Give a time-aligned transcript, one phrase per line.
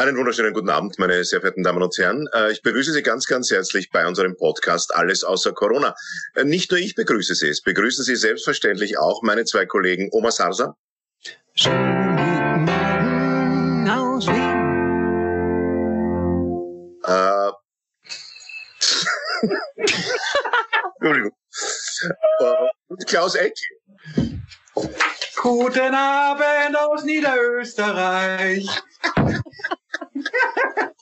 [0.00, 2.26] Einen wunderschönen guten Abend, meine sehr verehrten Damen und Herren.
[2.32, 5.94] Äh, ich begrüße Sie ganz, ganz herzlich bei unserem Podcast Alles außer Corona.
[6.34, 10.30] Äh, nicht nur ich begrüße Sie, es begrüßen Sie selbstverständlich auch meine zwei Kollegen Oma
[10.30, 10.74] Sarsa.
[11.52, 14.70] Schönen guten Morgen aus Wien.
[17.04, 17.50] Äh,
[20.98, 21.32] Entschuldigung.
[22.88, 23.66] Und Klaus Ecki.
[25.40, 28.66] Guten Abend aus Niederösterreich.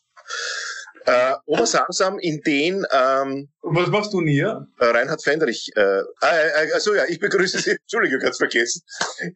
[1.09, 2.85] Äh, Obersamsam in den.
[2.93, 4.69] Ähm, Was machst du hier?
[4.79, 5.71] Äh, Reinhard Fendrich.
[5.75, 7.71] Äh, äh, äh, also ja, ich begrüße Sie.
[7.81, 8.83] Entschuldigung, ganz vergessen.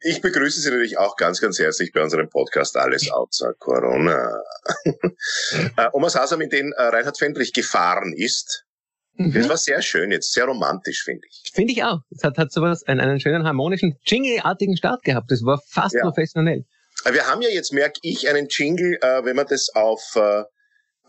[0.03, 4.39] Ich begrüße Sie natürlich auch ganz, ganz herzlich bei unserem Podcast Alles außer Corona.
[4.85, 8.67] äh, Oma Sasam, in den äh, Reinhard Fendrich gefahren ist.
[9.15, 9.33] Mhm.
[9.33, 11.53] Das war sehr schön jetzt, sehr romantisch, finde ich.
[11.53, 12.01] Finde ich auch.
[12.11, 15.31] Es hat, hat sowas, einen, einen schönen harmonischen, Jingle-artigen Start gehabt.
[15.31, 16.03] Das war fast ja.
[16.03, 16.65] professionell.
[17.11, 20.45] Wir haben ja jetzt, merke ich, einen Jingle, äh, wenn man das auf äh,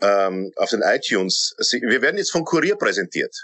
[0.00, 1.54] ähm, auf den iTunes.
[1.70, 3.34] Wir werden jetzt vom Kurier präsentiert.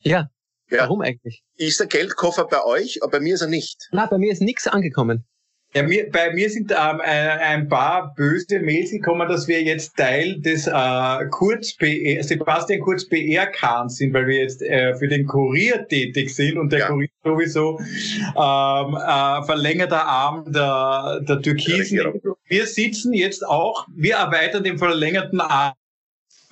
[0.00, 0.30] Ja.
[0.70, 0.78] ja.
[0.78, 1.42] Warum eigentlich?
[1.56, 3.02] Ist der Geldkoffer bei euch?
[3.02, 3.88] Aber bei mir ist er nicht.
[3.92, 5.26] Na, bei mir ist nichts angekommen.
[5.72, 10.40] Ja, mir, bei mir sind ähm, ein, paar böse Mails gekommen, dass wir jetzt Teil
[10.40, 15.86] des äh, Kurz PR, Sebastian Kurz PR-Kahns sind, weil wir jetzt äh, für den Kurier
[15.86, 16.86] tätig sind und der ja.
[16.88, 22.20] Kurier sowieso ähm, äh, verlängerter Arm der, der Türkisen.
[22.46, 25.74] Wir sitzen jetzt auch, wir erweitern den verlängerten Arm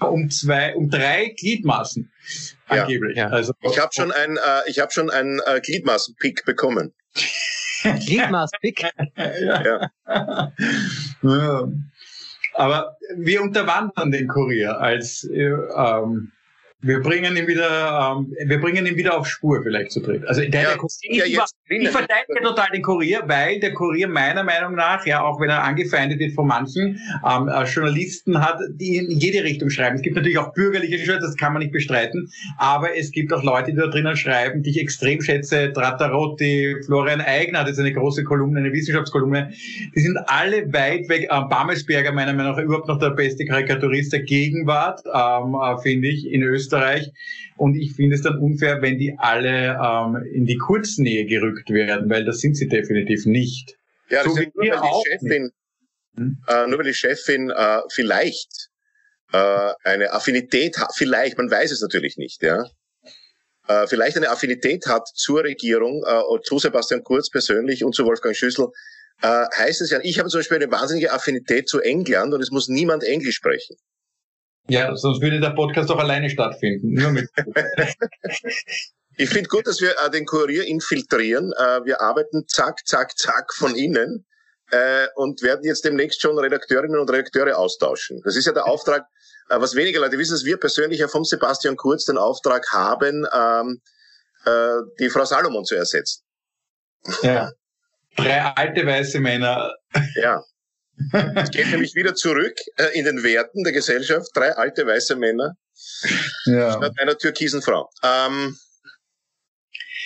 [0.00, 2.08] um zwei, um drei Gliedmaßen
[2.68, 3.16] angeblich.
[3.16, 3.28] Ja.
[3.28, 6.94] Also, ich habe schon ein, äh, ich habe schon ein äh, Gliedmaßen-Pick bekommen.
[7.82, 8.84] Gliedmaß-Pick?
[9.16, 9.90] ja.
[11.22, 11.68] ja.
[12.54, 16.32] Aber wir unterwandern den Kurier als äh, ähm,
[16.80, 20.24] wir bringen ihn wieder, ähm, wir bringen ihn wieder auf Spur vielleicht zu dritt.
[20.28, 24.06] Also der, ja, der Kurier, ja, ich, ich verteidige total den Kurier, weil der Kurier
[24.06, 28.60] meiner Meinung nach, ja, auch wenn er angefeindet wird von manchen ähm, äh, Journalisten hat,
[28.74, 29.96] die in jede Richtung schreiben.
[29.96, 33.42] Es gibt natürlich auch bürgerliche Journalisten, das kann man nicht bestreiten, aber es gibt auch
[33.42, 35.72] Leute, die da drinnen schreiben, die ich extrem schätze.
[35.72, 39.50] Trattarotti, Florian Eigner hat jetzt eine große Kolumne, eine Wissenschaftskolumne.
[39.96, 41.28] Die sind alle weit weg.
[41.28, 46.06] Ähm, Bamelsberger meiner Meinung nach überhaupt noch der beste Karikaturist der Gegenwart, ähm, äh, finde
[46.06, 46.67] ich, in Österreich.
[46.68, 47.10] Österreich.
[47.56, 52.08] Und ich finde es dann unfair, wenn die alle ähm, in die Kurznähe gerückt werden,
[52.10, 53.76] weil das sind sie definitiv nicht.
[54.10, 55.50] Ja, das so ist nur, weil die Chefin,
[56.16, 56.38] hm?
[56.48, 58.68] äh, nur weil die Chefin äh, vielleicht
[59.32, 62.64] äh, eine Affinität hat, vielleicht, man weiß es natürlich nicht, ja,
[63.66, 68.34] äh, vielleicht eine Affinität hat zur Regierung, äh, zu Sebastian Kurz persönlich und zu Wolfgang
[68.34, 68.68] Schüssel,
[69.20, 72.50] äh, heißt es ja, ich habe zum Beispiel eine wahnsinnige Affinität zu England und es
[72.50, 73.76] muss niemand Englisch sprechen.
[74.68, 76.92] Ja, sonst würde der Podcast doch alleine stattfinden.
[76.92, 77.28] Nur mit.
[79.16, 81.52] ich finde gut, dass wir äh, den Kurier infiltrieren.
[81.52, 84.26] Äh, wir arbeiten zack, zack, zack von innen
[84.70, 88.20] äh, und werden jetzt demnächst schon Redakteurinnen und Redakteure austauschen.
[88.24, 89.06] Das ist ja der Auftrag,
[89.48, 93.80] was weniger Leute wissen, dass wir persönlich ja vom Sebastian Kurz den Auftrag haben, ähm,
[94.44, 96.22] äh, die Frau Salomon zu ersetzen.
[97.22, 97.50] Ja.
[98.16, 99.74] Drei alte weiße Männer.
[100.16, 100.42] Ja.
[101.34, 104.30] Es geht nämlich wieder zurück äh, in den Werten der Gesellschaft.
[104.34, 105.56] Drei alte weiße Männer
[106.46, 106.72] ja.
[106.72, 107.88] statt einer türkisen Frau.
[108.02, 108.56] Ähm,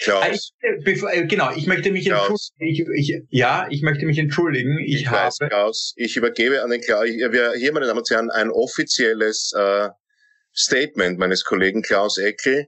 [0.03, 0.53] Klaus.
[0.61, 2.53] Ich, äh, genau, ich möchte mich Klaus.
[2.59, 2.95] entschuldigen.
[2.95, 4.79] Ich, ich, ja, ich möchte mich entschuldigen.
[4.81, 7.05] Ich, ich habe, weiß, Klaus, ich übergebe an den Klaus.
[7.05, 9.89] Wir, hier, meine Damen und Herren, ein offizielles äh,
[10.55, 12.67] Statement meines Kollegen Klaus Eckel,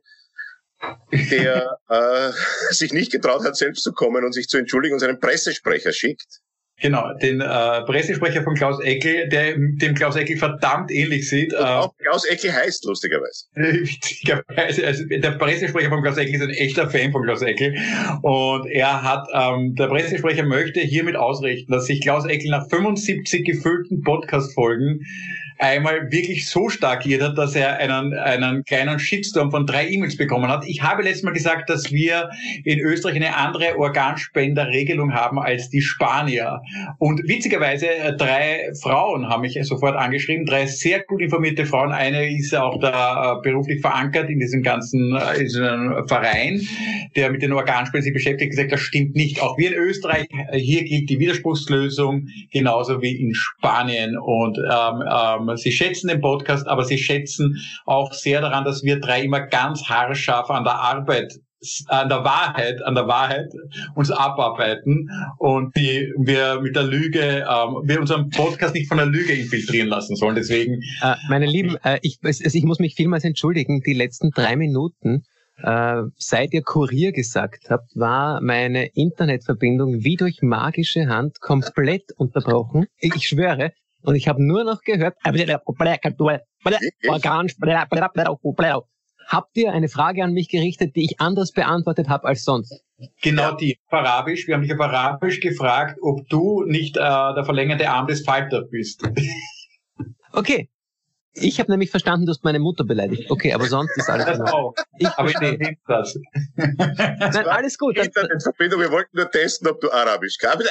[1.31, 5.21] der äh, sich nicht getraut hat, selbst zu kommen und sich zu entschuldigen und seinen
[5.21, 6.41] Pressesprecher schickt.
[6.81, 11.55] Genau, den äh, Pressesprecher von Klaus Eckel, der dem Klaus Eckel verdammt ähnlich sieht.
[11.55, 13.47] Und auch äh, Klaus Eckel heißt lustigerweise.
[13.55, 17.77] Witzigerweise, also der Pressesprecher von Klaus Eckel ist ein echter Fan von Klaus Eckel
[18.23, 23.45] und er hat, ähm, der Pressesprecher möchte hiermit ausrichten, dass sich Klaus Eckel nach 75
[23.45, 25.01] gefüllten Podcast-Folgen
[25.59, 30.17] einmal wirklich so stark geirrt hat, dass er einen, einen kleinen Shitstorm von drei E-Mails
[30.17, 30.67] bekommen hat.
[30.67, 32.31] Ich habe letztes Mal gesagt, dass wir
[32.65, 36.61] in Österreich eine andere Organspenderregelung haben als die Spanier.
[36.99, 41.93] Und witzigerweise äh, drei Frauen haben mich sofort angeschrieben, drei sehr gut informierte Frauen.
[41.93, 46.61] Eine ist auch da äh, beruflich verankert in diesem ganzen äh, in diesem Verein,
[47.17, 49.43] der mit den Organspenden sich beschäftigt, gesagt, das stimmt nicht.
[49.43, 54.17] Auch wir in Österreich, hier gilt die Widerspruchslösung genauso wie in Spanien.
[54.19, 55.03] Und ähm,
[55.51, 59.41] ähm, sie schätzen den Podcast, aber sie schätzen auch sehr daran, dass wir drei immer
[59.41, 61.35] ganz haarscharf an der Arbeit
[61.89, 63.53] an der Wahrheit, an der Wahrheit
[63.95, 65.09] uns abarbeiten
[65.39, 69.89] und die wir mit der Lüge, ähm, wir unseren Podcast nicht von der Lüge infiltrieren
[69.89, 70.35] lassen sollen.
[70.35, 70.81] Deswegen.
[71.03, 73.81] Äh, meine Lieben, äh, ich, also ich muss mich vielmals entschuldigen.
[73.81, 75.25] Die letzten drei Minuten
[75.63, 82.87] äh, seit ihr Kurier gesagt habt, war meine Internetverbindung wie durch magische Hand komplett unterbrochen.
[82.99, 83.73] Ich schwöre.
[84.03, 85.17] Und ich habe nur noch gehört,
[89.27, 92.83] habt ihr eine Frage an mich gerichtet, die ich anders beantwortet habe als sonst?
[93.23, 93.57] Genau ja.
[93.57, 94.47] die, auf Arabisch.
[94.47, 98.63] Wir haben dich auf Arabisch gefragt, ob du nicht äh, der verlängerte Arm des Falter
[98.63, 99.03] bist.
[100.33, 100.69] Okay,
[101.37, 103.29] ich habe nämlich verstanden, du hast meine Mutter beleidigt.
[103.29, 104.73] Okay, aber sonst ist alles auch.
[104.99, 105.77] Ich aber verstehe.
[105.89, 106.17] das.
[106.57, 107.97] Nein, alles gut.
[107.99, 110.69] Internetverbindung, wir wollten nur testen, ob du Arabisch kannst.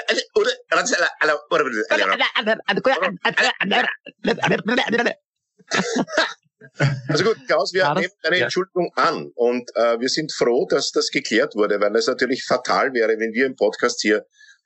[7.07, 8.43] Also gut, Klaus, wir nehmen eine ja.
[8.45, 12.93] Entschuldigung an und äh, wir sind froh, dass das geklärt wurde, weil es natürlich fatal
[12.93, 14.25] wäre, wenn wir im Podcast hier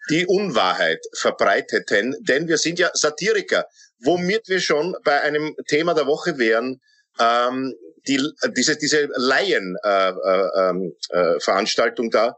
[0.09, 3.65] die Unwahrheit verbreiteten, denn wir sind ja Satiriker,
[3.99, 6.81] womit wir schon bei einem Thema der Woche wären,
[7.19, 7.73] ähm,
[8.07, 8.21] die,
[8.55, 12.37] diese, diese Laien-Veranstaltung äh, äh, äh, Veranstaltung da,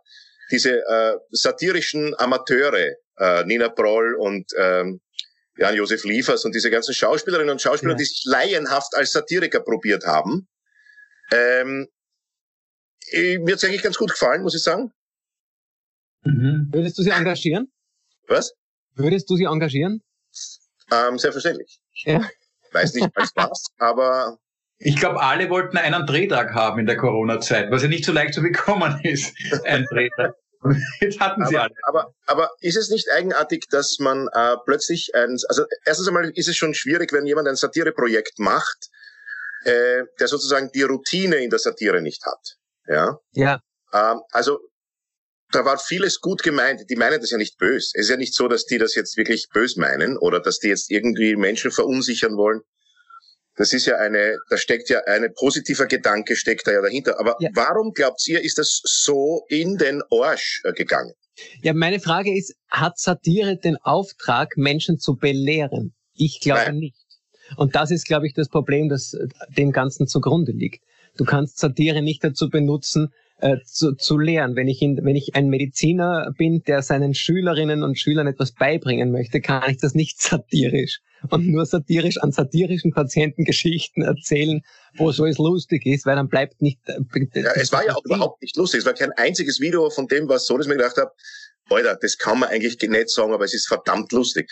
[0.52, 5.02] diese äh, satirischen Amateure, äh, Nina Proll und ähm,
[5.60, 7.98] Jan-Josef Liefers und diese ganzen Schauspielerinnen und Schauspieler, ja.
[7.98, 10.48] die sich laienhaft als Satiriker probiert haben.
[11.32, 11.88] Ähm,
[13.14, 14.92] mir hat's eigentlich ganz gut gefallen, muss ich sagen.
[16.24, 16.70] Mhm.
[16.72, 17.72] Würdest du sie engagieren?
[18.28, 18.54] Was?
[18.96, 20.02] Würdest du sie engagieren?
[20.92, 21.80] Ähm, selbstverständlich.
[22.06, 22.28] Ja.
[22.72, 24.40] Weiß nicht als was, aber
[24.82, 28.34] ich glaube, alle wollten einen Drehtag haben in der Corona-Zeit, was ja nicht so leicht
[28.34, 29.36] zu bekommen ist,
[29.66, 30.36] ein Drehtag.
[31.00, 31.76] Jetzt hatten sie aber, alle.
[31.84, 36.48] Aber, aber ist es nicht eigenartig, dass man äh, plötzlich ein, also erstens einmal ist
[36.48, 38.90] es schon schwierig, wenn jemand ein Satireprojekt macht,
[39.64, 42.58] äh, der sozusagen die Routine in der Satire nicht hat.
[42.88, 43.20] Ja.
[43.34, 43.62] Ja.
[43.94, 44.60] Ähm, also
[45.52, 46.90] da war vieles gut gemeint.
[46.90, 47.92] Die meinen das ja nicht bös.
[47.96, 50.68] Es ist ja nicht so, dass die das jetzt wirklich bös meinen oder dass die
[50.68, 52.62] jetzt irgendwie Menschen verunsichern wollen.
[53.60, 57.20] Das ist ja eine, da steckt ja ein positiver Gedanke steckt da ja dahinter.
[57.20, 57.50] Aber ja.
[57.54, 61.12] warum glaubt ihr, ist das so in den Arsch äh, gegangen?
[61.62, 65.94] Ja, meine Frage ist, hat Satire den Auftrag, Menschen zu belehren?
[66.14, 66.76] Ich glaube Nein.
[66.78, 66.96] nicht.
[67.58, 70.82] Und das ist, glaube ich, das Problem, das äh, dem Ganzen zugrunde liegt.
[71.18, 73.10] Du kannst Satire nicht dazu benutzen,
[73.42, 74.56] äh, zu, zu lehren.
[74.56, 79.12] Wenn ich, in, wenn ich ein Mediziner bin, der seinen Schülerinnen und Schülern etwas beibringen
[79.12, 84.62] möchte, kann ich das nicht satirisch und nur satirisch an satirischen Patienten Geschichten erzählen,
[84.96, 86.80] wo so es lustig ist, weil dann bleibt nicht.
[86.88, 87.02] Äh,
[87.34, 88.80] ja, es war ja auch überhaupt nicht lustig.
[88.80, 91.12] Es war kein einziges Video von dem, was so, dass ich mir gedacht habe,
[91.70, 94.50] Alter, das kann man eigentlich nicht sagen, aber es ist verdammt lustig.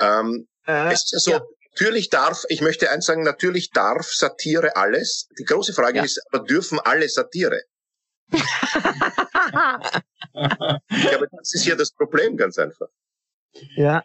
[0.00, 1.42] Ähm, äh, es ist ja so, ja.
[1.72, 5.28] natürlich darf, ich möchte eins sagen, natürlich darf Satire alles.
[5.38, 6.04] Die große Frage ja.
[6.04, 7.62] ist, aber dürfen alle Satire?
[8.32, 9.80] Ja,
[10.34, 12.88] aber das ist ja das Problem ganz einfach.
[13.76, 14.02] Ja,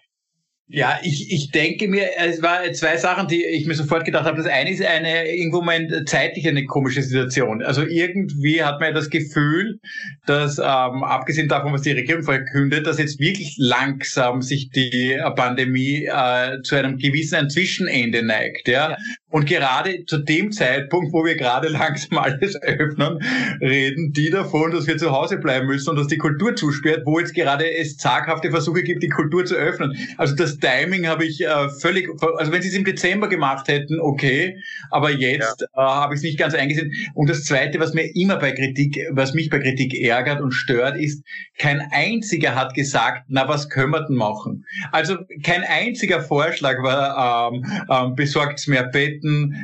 [0.74, 4.38] ja, ich, ich denke mir, es war zwei Sachen, die ich mir sofort gedacht habe.
[4.38, 7.62] Das eine ist eine irgendwo mal zeitlich eine komische Situation.
[7.62, 9.82] Also irgendwie hat man ja das Gefühl,
[10.26, 16.06] dass ähm, abgesehen davon, was die Regierung verkündet, dass jetzt wirklich langsam sich die Pandemie
[16.06, 18.70] äh, zu einem gewissen ein Zwischenende neigt.
[18.70, 18.92] Ja?
[18.92, 18.98] ja?
[19.32, 23.20] Und gerade zu dem Zeitpunkt, wo wir gerade langsam alles öffnen,
[23.62, 27.20] reden die davon, dass wir zu Hause bleiben müssen und dass die Kultur zusperrt, wo
[27.20, 29.98] jetzt gerade es zaghafte Versuche gibt, die Kultur zu öffnen.
[30.18, 34.00] Also das Timing habe ich äh, völlig, also wenn sie es im Dezember gemacht hätten,
[34.00, 34.58] okay,
[34.90, 35.82] aber jetzt ja.
[35.82, 36.92] äh, habe ich es nicht ganz eingesehen.
[37.14, 40.98] Und das Zweite, was mir immer bei Kritik, was mich bei Kritik ärgert und stört,
[40.98, 41.24] ist,
[41.58, 44.66] kein einziger hat gesagt, na was können wir denn machen?
[44.92, 49.21] Also kein einziger Vorschlag war, ähm, ähm, besorgt mehr Betten,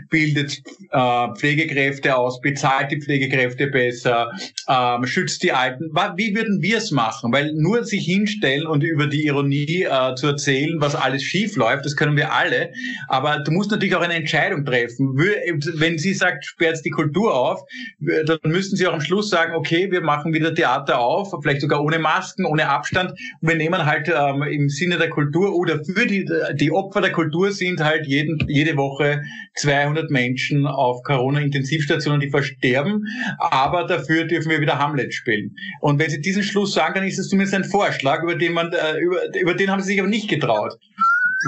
[0.10, 0.62] bildet
[0.92, 4.32] äh, Pflegekräfte aus, bezahlt die Pflegekräfte besser,
[4.68, 5.92] ähm, schützt die Alten.
[6.16, 7.32] Wie würden wir es machen?
[7.32, 11.86] Weil nur sich hinstellen und über die Ironie äh, zu erzählen, was alles schief läuft,
[11.86, 12.72] das können wir alle.
[13.08, 15.18] Aber du musst natürlich auch eine Entscheidung treffen.
[15.18, 17.62] Wenn sie sagt, sperrt die Kultur auf,
[18.00, 21.84] dann müssen sie auch am Schluss sagen, okay, wir machen wieder Theater auf, vielleicht sogar
[21.84, 23.12] ohne Masken, ohne Abstand.
[23.42, 27.12] Und wir nehmen halt ähm, im Sinne der Kultur oder für die, die Opfer der
[27.12, 29.24] Kultur sind halt jeden, jede Woche
[29.58, 33.06] 200 Menschen auf Corona-Intensivstationen, die versterben.
[33.40, 35.56] Aber dafür dürfen wir wieder Hamlet spielen.
[35.82, 38.72] Und wenn sie diesen Schluss sagen, dann ist es zumindest ein Vorschlag, über den man,
[38.74, 40.74] äh, über, über den haben sie sich aber nicht getraut.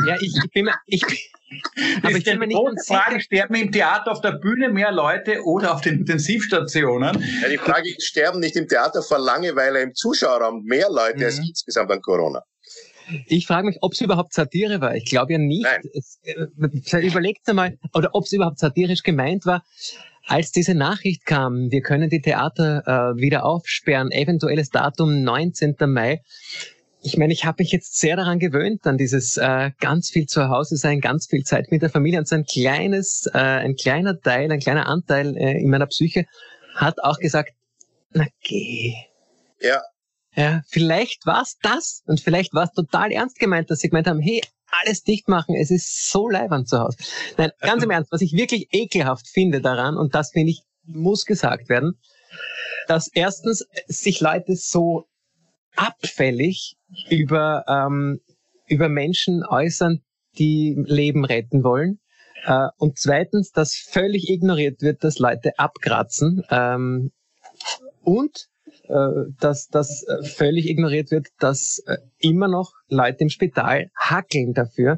[0.06, 1.04] Ja, ich, ich bin ich,
[2.04, 5.44] aber ich bin mir nicht ganz Frage, sterben im Theater auf der Bühne mehr Leute
[5.44, 7.24] oder auf den Intensivstationen?
[7.42, 11.26] Ja, die Frage ist, sterben nicht im Theater vor Langeweile im Zuschauerraum mehr Leute mhm.
[11.26, 12.44] als insgesamt an Corona?
[13.28, 14.96] Ich frage mich, ob es überhaupt Satire war.
[14.96, 15.66] Ich glaube ja nicht.
[15.94, 19.64] Es, äh, überlegt einmal, oder ob es überhaupt satirisch gemeint war.
[20.28, 25.76] Als diese Nachricht kam, wir können die Theater äh, wieder aufsperren, eventuelles Datum 19.
[25.88, 26.22] Mai.
[27.02, 30.50] Ich meine, ich habe mich jetzt sehr daran gewöhnt, an dieses äh, ganz viel zu
[30.50, 34.20] Hause sein, ganz viel Zeit mit der Familie und so ein kleines, äh, ein kleiner
[34.20, 36.26] Teil, ein kleiner Anteil äh, in meiner Psyche
[36.76, 37.54] hat auch gesagt,
[38.12, 38.94] na geh.
[39.62, 39.82] Ja.
[40.40, 44.42] Ja, vielleicht war's das und vielleicht war's total ernst gemeint, dass sie gemeint haben, hey,
[44.72, 46.96] alles dicht machen, es ist so leibend zu Hause.
[47.36, 51.26] Nein, ganz im Ernst, was ich wirklich ekelhaft finde daran, und das finde ich, muss
[51.26, 52.00] gesagt werden,
[52.88, 55.10] dass erstens sich Leute so
[55.76, 56.78] abfällig
[57.10, 58.22] über, ähm,
[58.68, 60.04] über Menschen äußern,
[60.38, 62.00] die Leben retten wollen.
[62.46, 66.46] Äh, und zweitens, dass völlig ignoriert wird, dass Leute abkratzen.
[66.50, 67.12] Ähm,
[68.04, 68.48] und
[69.40, 74.98] dass das äh, völlig ignoriert wird, dass äh, immer noch Leute im Spital hackeln dafür,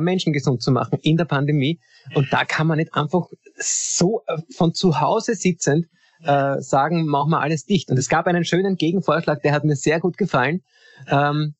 [0.00, 1.78] Menschen gesund zu machen in der Pandemie.
[2.14, 4.22] Und da kann man nicht einfach so
[4.56, 5.86] von zu Hause sitzend
[6.22, 7.90] sagen, machen wir alles dicht.
[7.90, 10.62] Und es gab einen schönen Gegenvorschlag, der hat mir sehr gut gefallen.
[11.08, 11.54] Ähm,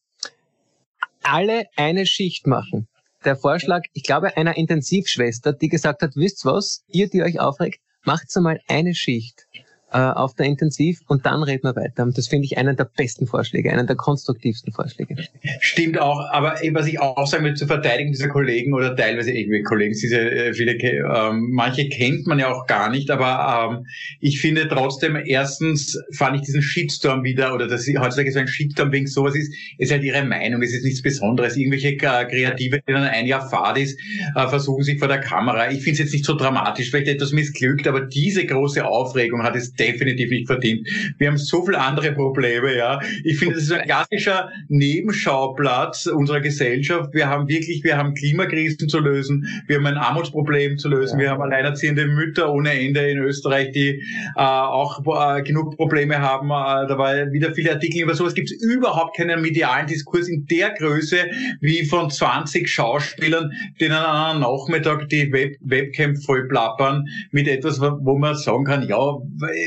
[1.23, 2.89] alle eine Schicht machen.
[3.25, 7.81] Der Vorschlag, ich glaube, einer Intensivschwester, die gesagt hat, wisst was, ihr, die euch aufregt,
[8.05, 9.47] macht mal eine Schicht
[9.93, 12.03] äh, auf der Intensiv und dann reden wir weiter.
[12.05, 15.17] Und das finde ich einen der besten Vorschläge, einen der konstruktivsten Vorschläge.
[15.61, 19.63] Stimmt auch, aber was ich auch sagen will, zur Verteidigung dieser Kollegen oder teilweise irgendwie
[19.63, 23.87] Kollegen, diese äh, viele, ähm, manche kennt man ja auch gar nicht, aber ähm,
[24.21, 28.93] ich finde trotzdem, erstens fand ich diesen Shitstorm wieder, oder dass heutzutage so ein Shitstorm
[28.93, 31.57] wegen sowas ist, ist halt ihre Meinung, es ist nichts Besonderes.
[31.57, 33.99] Irgendwelche äh, Kreative, die dann ein Jahr Fahrt ist,
[34.37, 35.71] äh, versuchen sich vor der Kamera.
[35.71, 39.57] Ich finde es jetzt nicht so dramatisch, vielleicht etwas missglückt, aber diese große Aufregung hat
[39.57, 40.87] es definitiv nicht verdient.
[41.19, 43.01] Wir haben so viele andere Probleme, ja.
[43.25, 47.11] Ich finde, das ist ein klassischer Nebenschauplatz unserer Gesellschaft.
[47.13, 51.25] Wir haben wirklich, wir haben Klimakrisen zu lösen, wir haben ein Armutsproblem zu lösen, ja.
[51.25, 54.03] wir haben alleinerziehende Mütter ohne Ende in Österreich, die
[54.37, 56.49] äh, auch äh, genug Probleme haben.
[56.49, 58.35] Äh, da war wieder viele Artikel über sowas.
[58.35, 61.17] Gibt es überhaupt keinen medialen Diskurs in der Größe
[61.61, 67.81] wie von 20 Schauspielern, denen an einem Nachmittag die Web Webcam voll plappern mit etwas,
[67.81, 69.17] wo man sagen kann, ja,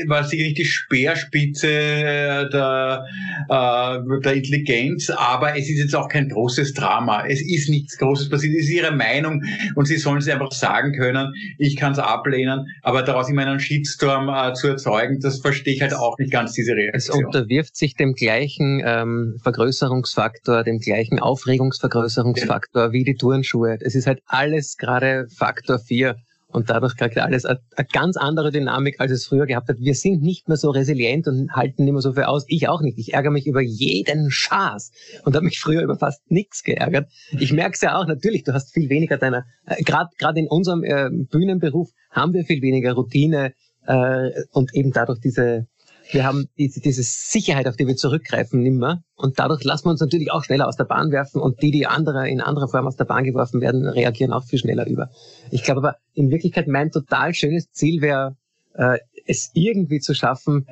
[0.08, 3.04] war sicherlich die Speerspitze der,
[3.48, 7.24] äh, der Intelligenz, aber es ist jetzt auch kein großes Drama.
[7.26, 8.54] Es ist nichts Großes passiert.
[8.56, 9.42] Es ist ihre Meinung
[9.74, 11.32] und sie sollen es einfach sagen können.
[11.58, 15.82] Ich kann es ablehnen, aber daraus immer einen Shitstorm äh, zu erzeugen, das verstehe ich
[15.82, 17.20] halt auch nicht ganz, diese Reaktion.
[17.20, 22.92] Es unterwirft sich dem gleichen ähm, Vergrößerungsfaktor, dem gleichen Aufregungsvergrößerungsfaktor ja.
[22.92, 23.78] wie die Turnschuhe.
[23.80, 26.16] Es ist halt alles gerade Faktor 4.
[26.54, 29.80] Und dadurch kriegt alles eine, eine ganz andere Dynamik, als es früher gehabt hat.
[29.80, 32.44] Wir sind nicht mehr so resilient und halten nicht mehr so viel aus.
[32.46, 32.96] Ich auch nicht.
[32.96, 34.92] Ich ärgere mich über jeden Schaß
[35.24, 37.10] und habe mich früher über fast nichts geärgert.
[37.32, 40.84] Ich merke es ja auch, natürlich, du hast viel weniger deiner, äh, gerade in unserem
[40.84, 43.52] äh, Bühnenberuf haben wir viel weniger Routine
[43.88, 45.66] äh, und eben dadurch diese
[46.14, 49.02] wir haben diese, diese Sicherheit, auf die wir zurückgreifen, nimmer.
[49.16, 51.40] Und dadurch lassen wir uns natürlich auch schneller aus der Bahn werfen.
[51.40, 54.58] Und die, die andere in anderer Form aus der Bahn geworfen werden, reagieren auch viel
[54.58, 55.10] schneller über.
[55.50, 58.36] Ich glaube aber, in Wirklichkeit mein total schönes Ziel wäre,
[58.74, 60.66] äh, es irgendwie zu schaffen,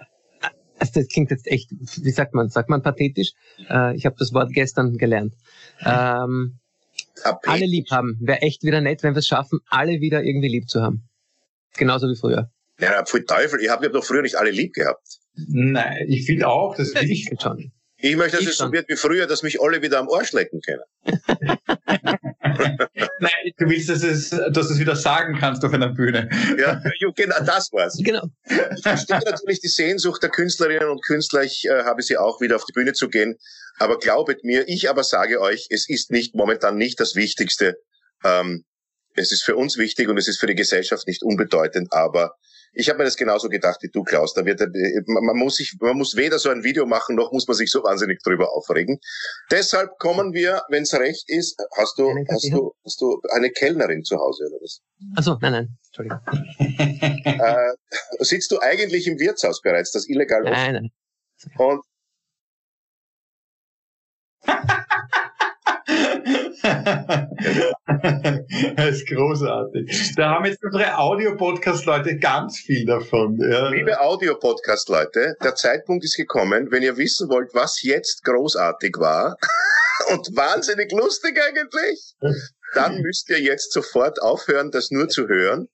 [0.79, 3.33] also das klingt jetzt echt, wie sagt man, sagt man pathetisch?
[3.69, 5.35] Äh, ich habe das Wort gestern gelernt.
[5.85, 6.59] Ähm,
[7.45, 8.19] alle lieb haben.
[8.21, 11.09] Wäre echt wieder nett, wenn wir es schaffen, alle wieder irgendwie lieb zu haben.
[11.77, 12.51] Genauso wie früher.
[12.81, 13.61] Ja, voll Teufel.
[13.61, 15.22] Ich habe hab doch früher nicht alle lieb gehabt.
[15.35, 17.73] Nein, ich finde auch, das will ich schon.
[18.05, 20.33] Ich möchte, dass ich es so wird wie früher, dass mich alle wieder am Arsch
[20.33, 20.83] lecken können.
[23.21, 26.29] Nein, du willst, dass, es, dass du es wieder sagen kannst auf einer Bühne.
[26.59, 26.83] Ja,
[27.15, 27.97] genau, das war's.
[28.03, 28.25] Genau.
[28.45, 31.45] Ich verstehe natürlich die Sehnsucht der Künstlerinnen und Künstler.
[31.45, 33.37] Ich äh, habe sie auch wieder auf die Bühne zu gehen.
[33.79, 37.77] Aber glaubet mir, ich aber sage euch, es ist nicht momentan nicht das Wichtigste.
[38.25, 38.65] Ähm,
[39.15, 42.35] es ist für uns wichtig und es ist für die Gesellschaft nicht unbedeutend, aber
[42.73, 44.35] ich habe mir das genauso gedacht wie du, Klaus.
[44.35, 47.47] Da wird, äh, man muss sich, man muss weder so ein Video machen, noch muss
[47.47, 48.99] man sich so wahnsinnig drüber aufregen.
[49.51, 54.05] Deshalb kommen wir, wenn es recht ist, hast du, hast du, hast du eine Kellnerin
[54.05, 54.81] zu Hause oder was?
[55.17, 56.21] Also nein, nein, Entschuldigung.
[57.25, 60.91] äh, sitzt du eigentlich im Wirtshaus bereits, das illegal Nein, nein.
[61.59, 61.83] Und
[68.77, 70.15] das ist großartig.
[70.17, 73.37] Da haben jetzt unsere Audio-Podcast-Leute ganz viel davon.
[73.39, 73.71] Ja.
[73.71, 79.37] Liebe Audio-Podcast-Leute, der Zeitpunkt ist gekommen, wenn ihr wissen wollt, was jetzt großartig war
[80.13, 82.15] und wahnsinnig lustig eigentlich,
[82.75, 85.69] dann müsst ihr jetzt sofort aufhören, das nur zu hören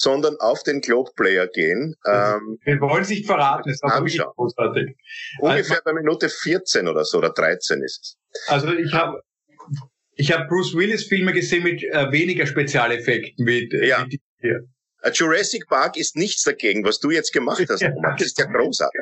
[0.00, 1.96] sondern auf den Globe Player gehen.
[2.06, 4.96] Ähm, Wir wollen es nicht verraten, ist aber wirklich großartig.
[5.40, 8.18] Ungefähr also, bei Minute 14 oder so, oder 13 ist es.
[8.46, 9.20] Also ich habe
[10.18, 14.04] ich habe Bruce Willis Filme gesehen mit äh, weniger Spezialeffekten wie, äh, ja.
[14.08, 14.64] wie hier.
[15.14, 17.82] Jurassic Park ist nichts dagegen, was du jetzt gemacht hast.
[17.96, 18.16] Oma.
[18.18, 19.00] Das ist ja großartig.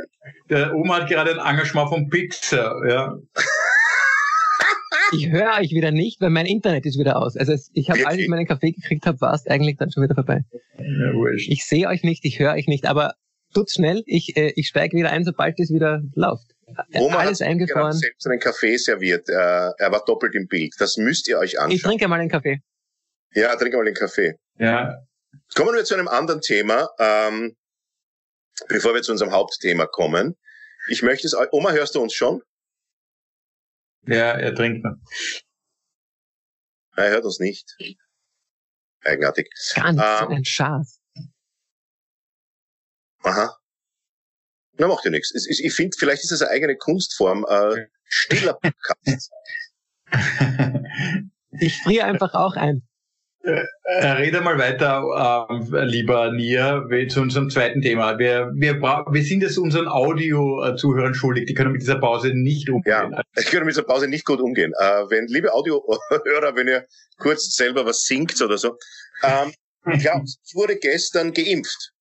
[0.51, 2.87] Der Oma hat gerade ein Engagement von Pixar.
[2.87, 3.19] Ja.
[5.13, 7.35] ich höre euch wieder nicht, weil mein Internet ist wieder aus.
[7.35, 10.15] Also ich habe, als ich meinen Kaffee gekriegt habe, war es eigentlich dann schon wieder
[10.15, 10.45] vorbei.
[10.79, 13.15] Ja, ich sehe euch nicht, ich höre euch nicht, aber
[13.55, 14.03] tut's schnell.
[14.05, 16.56] Ich, äh, ich steige wieder ein, sobald es wieder läuft.
[16.95, 17.93] Oma Alles hat eingefroren.
[17.93, 19.29] selbst einen Kaffee serviert.
[19.29, 20.75] Äh, er war doppelt im Bild.
[20.79, 21.71] Das müsst ihr euch anschauen.
[21.77, 22.61] Ich trinke mal einen Kaffee.
[23.33, 24.35] Ja, trinke mal den Kaffee.
[24.59, 24.97] Ja.
[25.55, 27.57] Kommen wir zu einem anderen Thema, ähm,
[28.69, 30.37] bevor wir zu unserem Hauptthema kommen.
[30.89, 32.43] Ich möchte es, Oma, hörst du uns schon?
[34.07, 34.97] Ja, er trinkt noch.
[36.97, 37.77] Er hört uns nicht.
[39.05, 39.49] Eigenartig.
[39.75, 41.01] Ganz ähm, ein Schatz.
[43.23, 43.57] Aha.
[44.79, 45.33] Na, macht ja nichts.
[45.49, 47.47] Ich finde, vielleicht ist das eine eigene Kunstform.
[47.49, 49.31] Äh, stiller Podcast.
[51.61, 52.83] ich friere einfach auch ein.
[53.47, 58.19] Äh, äh, rede mal weiter, äh, lieber Nia, zu unserem zweiten Thema.
[58.19, 61.47] Wir, wir, wir sind es unseren Audio-Zuhörern schuldig.
[61.47, 63.13] Die können mit dieser Pause nicht umgehen.
[63.13, 64.73] Ja, ich kann mit dieser Pause nicht gut umgehen.
[64.79, 66.87] Äh, wenn, liebe Audiohörer, wenn ihr
[67.19, 68.77] kurz selber was singt oder so.
[69.23, 69.53] Ähm,
[70.01, 71.93] ja, ich wurde gestern geimpft.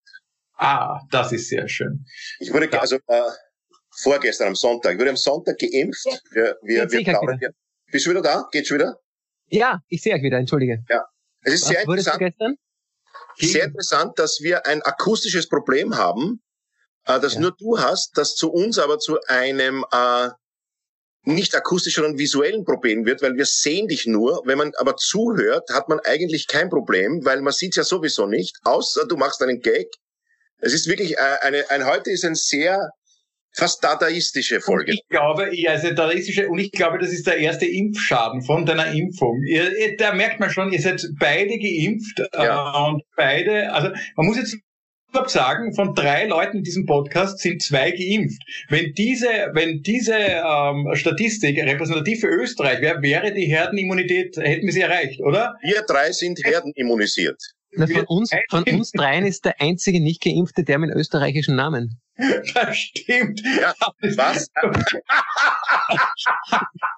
[0.58, 2.06] Ah, das ist sehr schön.
[2.40, 2.80] Ich wurde, ja.
[2.80, 3.22] also äh,
[4.02, 6.06] vorgestern am Sonntag, ich wurde am Sonntag geimpft.
[6.32, 7.52] Wir, wir, wir plaudern hier.
[7.92, 8.48] Bist du wieder da?
[8.52, 9.00] Geht's wieder?
[9.48, 10.84] Ja, ich sehe euch wieder, entschuldige.
[10.90, 11.06] Ja.
[11.42, 12.20] Es ist Was sehr interessant.
[12.20, 12.56] gestern?
[13.38, 16.42] Sehr interessant, dass wir ein akustisches Problem haben,
[17.06, 17.42] äh, das ja.
[17.42, 20.30] nur du hast, das zu uns aber zu einem äh,
[21.24, 24.42] nicht akustischen, sondern visuellen Problem wird, weil wir sehen dich nur.
[24.46, 28.58] Wenn man aber zuhört, hat man eigentlich kein Problem, weil man sieht ja sowieso nicht,
[28.64, 29.88] außer du machst einen Gag.
[30.60, 32.90] Es ist wirklich äh, eine, ein heute ist ein sehr
[33.56, 34.94] fast dadaistische Folge.
[34.94, 38.92] Ich glaube, ja, also dadaistische, und ich glaube, das ist der erste Impfschaden von deiner
[38.92, 39.42] Impfung.
[39.44, 42.88] Ihr, ihr, da merkt man schon, ihr seid beide geimpft ja.
[42.88, 44.58] äh, und beide, also man muss jetzt
[45.28, 48.42] sagen, von drei Leuten in diesem Podcast sind zwei geimpft.
[48.68, 54.74] Wenn diese, wenn diese ähm, Statistik repräsentativ für Österreich wäre, wäre die Herdenimmunität, hätten wir
[54.74, 55.56] sie erreicht, oder?
[55.62, 57.42] Wir drei sind herdenimmunisiert.
[57.78, 62.00] Na, von, uns, von uns dreien ist der einzige nicht geimpfte der mit österreichischen Namen.
[62.54, 63.42] Das stimmt.
[63.60, 63.74] Ja,
[64.16, 64.50] was?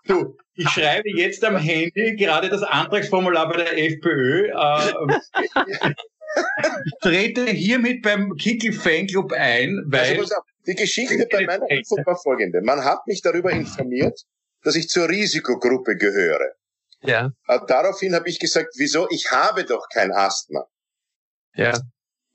[0.05, 4.49] du, ich schreibe jetzt am Handy gerade das Antragsformular bei der FPÖ.
[4.49, 5.17] Äh,
[6.85, 10.19] ich trete hiermit beim Kickel Fanclub ein, weil.
[10.19, 10.35] Also,
[10.67, 12.61] die Geschichte bei meiner Impfung war folgende.
[12.61, 14.21] Man hat mich darüber informiert,
[14.63, 16.51] dass ich zur Risikogruppe gehöre.
[17.07, 17.31] Ja.
[17.47, 19.07] Äh, daraufhin habe ich gesagt, wieso?
[19.09, 20.65] Ich habe doch kein Asthma.
[21.55, 21.79] Ja.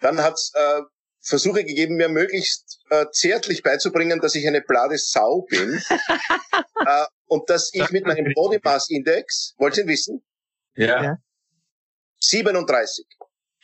[0.00, 0.80] Dann hat's äh,
[1.20, 5.80] Versuche gegeben, mir möglichst äh, zärtlich beizubringen, dass ich eine blade Sau bin.
[6.86, 10.24] äh, und dass ich mit meinem Body Mass Index, wollt ihr wissen?
[10.74, 11.18] Ja.
[12.18, 13.06] 37.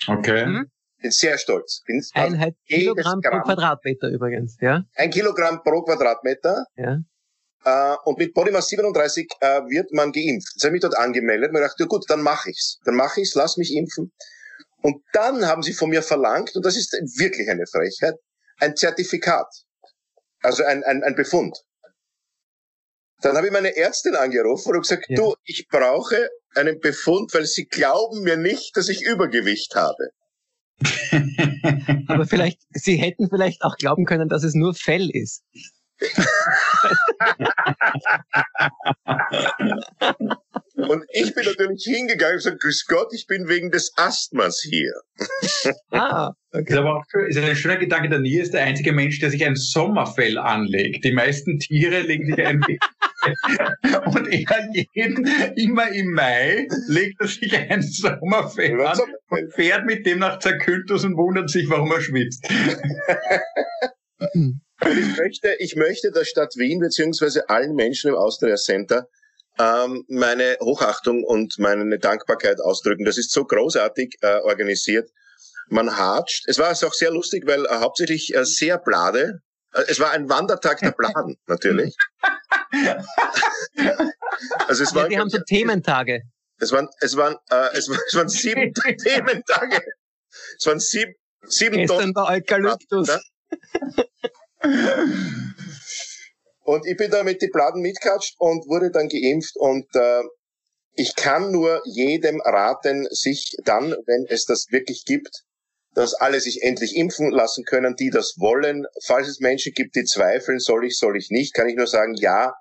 [0.06, 0.46] Okay.
[0.46, 0.70] Mhm.
[1.00, 1.82] Bin sehr stolz.
[1.86, 4.84] Bin Eineinhalb Kilogramm pro Quadratmeter übrigens, ja?
[4.94, 6.64] Ein Kilogramm pro Quadratmeter.
[6.76, 6.98] Ja.
[7.64, 10.52] Äh, und mit Polymass 37 äh, wird man geimpft.
[10.54, 12.78] Jetzt habe ich mich dort angemeldet mir gedacht, ja gut, dann mache ich's.
[12.84, 14.12] Dann mache ich's, lass mich impfen.
[14.82, 18.14] Und dann haben sie von mir verlangt, und das ist wirklich eine Frechheit,
[18.58, 19.46] ein Zertifikat.
[20.40, 21.58] Also ein, ein, ein Befund.
[23.20, 25.16] Dann habe ich meine Ärztin angerufen und gesagt, ja.
[25.16, 30.10] du, ich brauche einen Befund, weil sie glauben mir nicht, dass ich Übergewicht habe.
[32.06, 35.42] Aber vielleicht, sie hätten vielleicht auch glauben können, dass es nur Fell ist.
[40.76, 44.92] Und ich bin natürlich hingegangen und gesagt, grüß Gott, ich bin wegen des Asthmas hier.
[45.90, 46.64] Ah, okay.
[46.64, 48.08] Das ist aber auch ist ein schöner Gedanke.
[48.08, 51.04] Der Nier ist der einzige Mensch, der sich ein Sommerfell anlegt.
[51.04, 52.60] Die meisten Tiere legen sich ein
[54.06, 60.06] Und er jeden, immer im Mai legt er sich ein Sommerfell an und fährt mit
[60.06, 62.48] dem nach Zerküntus und wundert sich, warum er schwitzt.
[64.80, 69.08] ich möchte, ich möchte der Stadt Wien beziehungsweise allen Menschen im Austria Center
[69.58, 73.04] ähm, meine Hochachtung und meine Dankbarkeit ausdrücken.
[73.04, 75.10] Das ist so großartig äh, organisiert.
[75.68, 76.44] Man hatscht.
[76.46, 79.40] Es war auch sehr lustig, weil äh, hauptsächlich äh, sehr Blade.
[79.74, 81.94] Äh, es war ein Wandertag der Bladen, natürlich.
[84.68, 86.22] also es war, ja, die haben so Thementage.
[86.60, 88.72] Es waren, es waren, äh, es, waren, es waren sieben
[89.04, 89.80] Thementage.
[90.58, 91.14] Es waren sieben,
[91.46, 93.08] sieben Gestern war Eukalyptus.
[96.64, 100.22] Und ich bin da mit die Bladen mitkatscht und wurde dann geimpft und äh,
[100.94, 105.44] ich kann nur jedem raten, sich dann, wenn es das wirklich gibt,
[105.94, 108.84] dass alle sich endlich impfen lassen können, die das wollen.
[109.04, 112.14] Falls es Menschen gibt, die zweifeln, soll ich, soll ich nicht, kann ich nur sagen,
[112.16, 112.52] ja,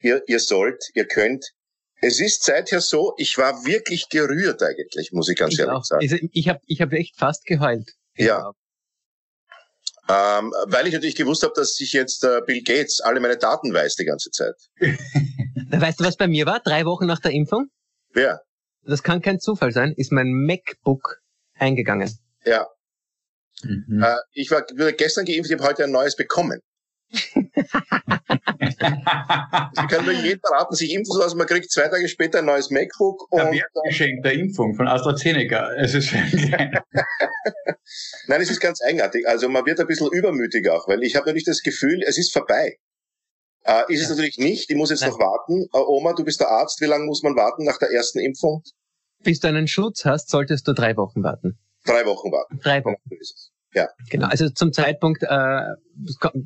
[0.00, 1.52] ihr, ihr sollt, ihr könnt.
[2.00, 5.84] Es ist seither so, ich war wirklich gerührt eigentlich, muss ich ganz ich ehrlich auch.
[5.84, 6.02] sagen.
[6.02, 7.92] Also ich habe ich hab echt fast geheult.
[8.16, 8.52] Ja.
[10.08, 13.74] Ähm, weil ich natürlich gewusst habe, dass sich jetzt äh, Bill Gates alle meine Daten
[13.74, 14.54] weiß die ganze Zeit.
[14.78, 16.60] weißt du, was bei mir war?
[16.60, 17.68] Drei Wochen nach der Impfung?
[18.12, 18.42] Wer?
[18.84, 21.20] Das kann kein Zufall sein, ist mein MacBook
[21.54, 22.10] eingegangen.
[22.44, 22.68] Ja.
[23.62, 24.02] Mhm.
[24.02, 26.60] Äh, ich war gestern geimpft, ich habe heute ein neues bekommen.
[27.08, 27.48] Ich
[29.88, 31.38] kann nur jeden raten, sich impfen zu lassen.
[31.38, 33.30] Man kriegt zwei Tage später ein neues MacBook.
[33.30, 35.72] Und ein Geschenk der Impfung von AstraZeneca.
[35.74, 36.12] Es ist
[38.26, 39.28] Nein, es ist ganz eigenartig.
[39.28, 42.32] Also man wird ein bisschen übermütig auch, weil ich habe natürlich das Gefühl, es ist
[42.32, 42.78] vorbei.
[43.64, 44.04] Äh, ist ja.
[44.04, 44.70] es natürlich nicht.
[44.70, 45.10] Ich muss jetzt Nein.
[45.10, 45.66] noch warten.
[45.72, 46.80] Äh, Oma, du bist der Arzt.
[46.80, 48.62] Wie lange muss man warten nach der ersten Impfung?
[49.22, 51.58] Bis du einen Schutz hast, solltest du drei Wochen warten.
[51.84, 52.58] Drei Wochen warten.
[52.62, 53.02] Drei Wochen.
[53.10, 53.52] Ja, ist es.
[53.74, 53.88] Ja.
[54.08, 55.60] Genau, also zum Zeitpunkt äh,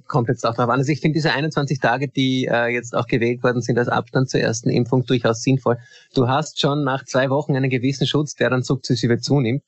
[0.06, 0.80] kommt jetzt auch darauf an.
[0.80, 4.30] Also ich finde diese 21 Tage, die äh, jetzt auch gewählt worden sind als Abstand
[4.30, 5.78] zur ersten Impfung, durchaus sinnvoll.
[6.14, 9.62] Du hast schon nach zwei Wochen einen gewissen Schutz, der dann sukzessive zunimmt.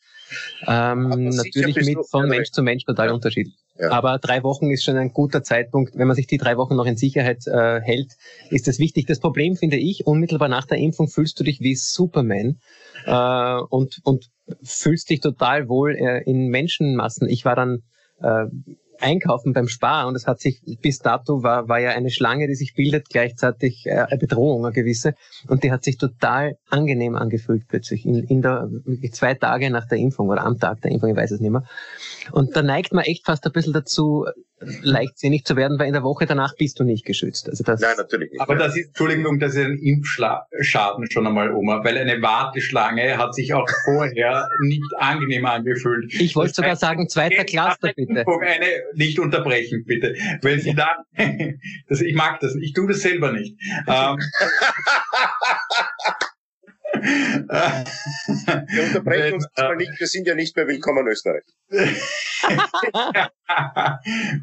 [0.66, 3.12] Ähm, natürlich mit von Mensch zu Mensch total ja.
[3.12, 3.56] unterschiedlich.
[3.78, 3.90] Ja.
[3.90, 5.96] Aber drei Wochen ist schon ein guter Zeitpunkt.
[5.96, 8.12] Wenn man sich die drei Wochen noch in Sicherheit äh, hält,
[8.50, 9.06] ist das wichtig.
[9.06, 12.60] Das Problem finde ich, unmittelbar nach der Impfung fühlst du dich wie Superman
[13.06, 14.30] äh, und, und
[14.62, 17.28] fühlst dich total wohl äh, in Menschenmassen.
[17.28, 17.82] Ich war dann
[18.20, 18.46] äh,
[19.02, 22.54] einkaufen beim Spar und es hat sich bis dato war, war ja eine Schlange, die
[22.54, 25.14] sich bildet, gleichzeitig äh, eine Bedrohung, eine gewisse.
[25.48, 28.68] Und die hat sich total angenehm angefühlt plötzlich in, in der
[29.10, 31.64] zwei Tage nach der Impfung oder am Tag der Impfung, ich weiß es nicht mehr.
[32.30, 34.26] Und da neigt man echt fast ein bisschen dazu,
[34.82, 37.48] leichtsinnig zu werden, weil in der Woche danach bist du nicht geschützt.
[37.48, 38.40] Also das Nein, natürlich nicht.
[38.40, 43.34] Aber das ist, Entschuldigung, das ist ein Impfschaden schon einmal, Oma, weil eine Warteschlange hat
[43.34, 46.12] sich auch vorher nicht angenehm angefühlt.
[46.14, 48.24] Ich wollte sogar sagen, zweiter Cluster, bitte.
[48.26, 50.14] Eine, nicht unterbrechen, bitte.
[50.42, 51.04] Wenn Sie da,
[51.88, 53.56] das, ich mag das, ich tue das selber nicht.
[53.92, 54.18] Ähm,
[56.92, 61.44] wir unterbrechen uns zwar nicht, wir sind ja nicht mehr willkommen in Österreich.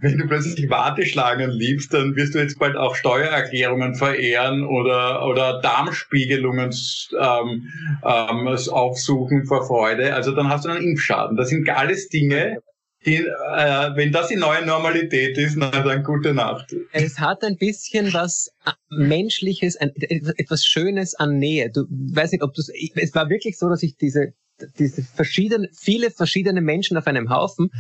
[0.02, 5.62] Wenn du plötzlich Warteschlangen liebst, dann wirst du jetzt bald auch Steuererklärungen verehren oder, oder
[5.62, 6.74] Darmspiegelungen
[7.20, 7.68] ähm,
[8.04, 10.16] ähm, aufsuchen vor Freude.
[10.16, 11.38] Also dann hast du einen Impfschaden.
[11.38, 12.64] Das sind alles Dinge,
[13.06, 16.76] die, äh, wenn das die neue Normalität ist, na dann gute Nacht.
[16.92, 18.52] Es hat ein bisschen was
[18.90, 21.72] Menschliches, ein, etwas Schönes an Nähe.
[21.72, 24.34] Du weiß nicht, ob du es war wirklich so, dass ich diese,
[24.78, 27.72] diese verschiedene, viele verschiedene Menschen auf einem Haufen,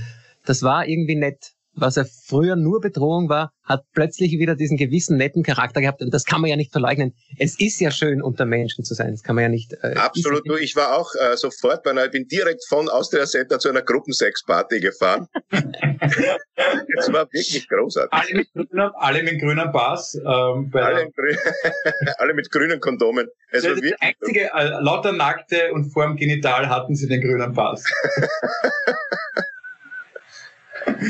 [0.46, 5.18] das war irgendwie nett was ja früher nur Bedrohung war, hat plötzlich wieder diesen gewissen
[5.18, 6.02] netten Charakter gehabt.
[6.02, 7.14] Und das kann man ja nicht verleugnen.
[7.38, 9.12] Es ist ja schön, unter Menschen zu sein.
[9.12, 9.74] Das kann man ja nicht.
[9.84, 10.48] Äh, Absolut.
[10.48, 13.70] Du, ich war auch äh, sofort bei einer, ich bin direkt von Austria Center zu
[13.70, 15.28] einer Gruppensex-Party gefahren.
[17.00, 18.12] Es war wirklich großartig.
[18.12, 20.16] Alle mit grünen, alle mit grünen Pass.
[20.16, 21.38] Ähm, alle, grün,
[22.18, 23.28] alle, mit grünen Kondomen.
[23.52, 27.22] Es das war wirklich das einzige, äh, lauter Nackte und vorm Genital hatten sie den
[27.22, 27.86] grünen Pass.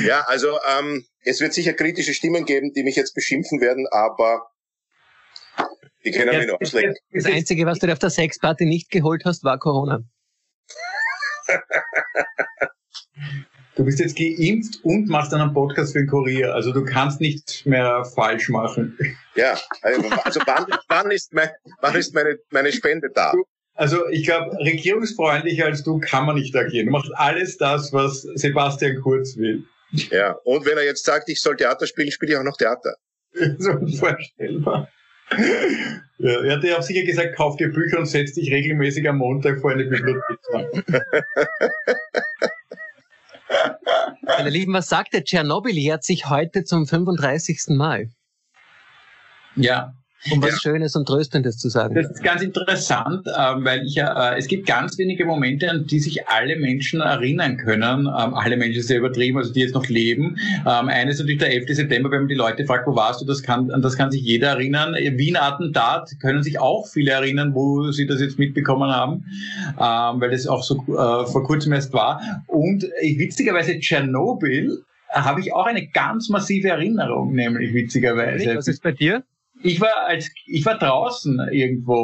[0.06, 4.50] Ja, also ähm, es wird sicher kritische Stimmen geben, die mich jetzt beschimpfen werden, aber
[6.06, 6.96] die können mich noch auslenken.
[7.12, 10.04] Das Einzige, was du dir auf der Sexparty nicht geholt hast, war Corona.
[13.80, 16.54] Du bist jetzt geimpft und machst einen Podcast für den Kurier.
[16.54, 18.98] Also du kannst nichts mehr falsch machen.
[19.36, 21.48] Ja, also, also wann, wann, ist, mein,
[21.80, 23.32] wann ist meine, meine Spende da?
[23.80, 26.88] Also ich glaube, regierungsfreundlicher als du kann man nicht agieren.
[26.88, 29.64] Du machst alles das, was Sebastian Kurz will.
[30.12, 32.96] Ja, und wenn er jetzt sagt, ich soll Theater spielen, spiele ich auch noch Theater.
[33.58, 34.90] so unvorstellbar.
[36.18, 39.20] Ja, er hat ja auch sicher gesagt, kauf dir Bücher und setz dich regelmäßig am
[39.20, 40.40] Montag vor eine Bibliothek.
[44.24, 47.62] Meine Lieben, was sagt der Tschernobyl jährt sich heute zum 35.
[47.70, 48.10] Mal.
[49.56, 49.94] Ja,
[50.32, 50.58] um was ja.
[50.60, 51.96] Schönes und Tröstendes zu sagen.
[51.96, 55.86] Das ist ganz interessant, ähm, weil ich ja, äh, es gibt ganz wenige Momente, an
[55.86, 58.08] die sich alle Menschen erinnern können.
[58.08, 60.38] Ähm, alle Menschen sehr übertrieben, also die jetzt noch leben.
[60.66, 61.76] Ähm, eines ist natürlich der 11.
[61.76, 64.22] September, wenn man die Leute fragt, wo warst du, das kann, an das kann sich
[64.22, 64.94] jeder erinnern.
[64.94, 69.26] Wien-Attentat können sich auch viele erinnern, wo sie das jetzt mitbekommen haben,
[69.78, 72.22] weil das auch so äh, vor kurzem erst war.
[72.48, 78.56] Und äh, witzigerweise Tschernobyl habe ich auch eine ganz massive Erinnerung, nämlich witzigerweise.
[78.56, 79.24] Was ist bei dir?
[79.62, 81.96] Ich war als ich war draußen irgendwo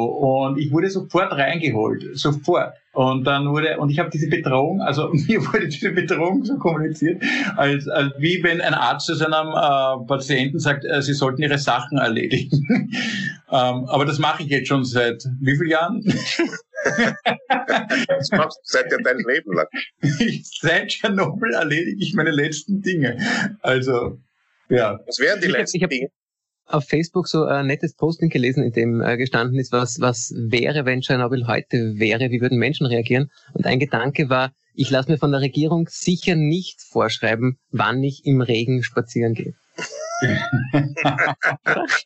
[0.46, 2.74] und ich wurde sofort reingeholt, sofort.
[2.92, 7.22] Und dann wurde und ich habe diese Bedrohung, also mir wurde diese Bedrohung so kommuniziert,
[7.56, 11.58] als, als wie wenn ein Arzt zu seinem äh, Patienten sagt, äh, sie sollten ihre
[11.58, 12.66] Sachen erledigen.
[13.50, 16.02] ähm, aber das mache ich jetzt schon seit wie vielen Jahren?
[18.08, 19.66] das machst du seit ja dein Leben lang.
[20.60, 23.18] seit Tschernobyl erledige ich meine letzten Dinge.
[23.60, 24.18] Also,
[24.68, 24.98] ja.
[25.06, 26.08] Was wären die Ich letzten hab- Dinge?
[26.66, 30.84] Auf Facebook so ein nettes Posting gelesen, in dem äh, gestanden ist, was, was wäre,
[30.84, 33.30] wenn Tschernobyl heute wäre, wie würden Menschen reagieren.
[33.52, 38.26] Und ein Gedanke war, ich lasse mir von der Regierung sicher nicht vorschreiben, wann ich
[38.26, 39.54] im Regen spazieren gehe.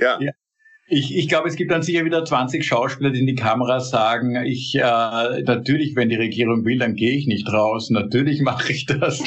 [0.00, 0.18] Ja.
[0.18, 0.32] Ja.
[0.92, 4.34] Ich, ich glaube, es gibt dann sicher wieder 20 Schauspieler, die in die Kamera sagen,
[4.44, 4.80] ich äh,
[5.42, 7.90] natürlich, wenn die Regierung will, dann gehe ich nicht raus.
[7.90, 9.20] Natürlich mache ich das.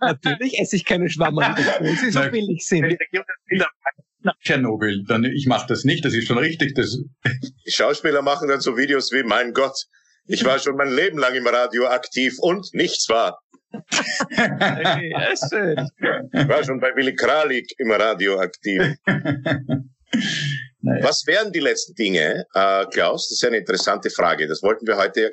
[0.00, 2.84] Natürlich esse ich keine Schwammerl, obwohl sie so Na, billig wenn die sind.
[2.84, 3.68] Regierung will, dann
[4.22, 5.04] nach Tschernobyl.
[5.06, 6.74] Dann, ich mache das nicht, das ist schon richtig.
[6.74, 6.98] Das,
[7.66, 9.86] Die Schauspieler machen dann so Videos wie, mein Gott,
[10.26, 13.38] ich war schon mein Leben lang im Radio aktiv und nichts war.
[14.30, 15.88] Ja, schön.
[16.32, 18.82] Ich war schon bei Willy Kralik im Radio aktiv.
[20.80, 21.04] naja.
[21.04, 23.28] Was wären die letzten Dinge, äh, Klaus?
[23.28, 24.46] Das ist eine interessante Frage.
[24.46, 25.32] Das wollten wir heute.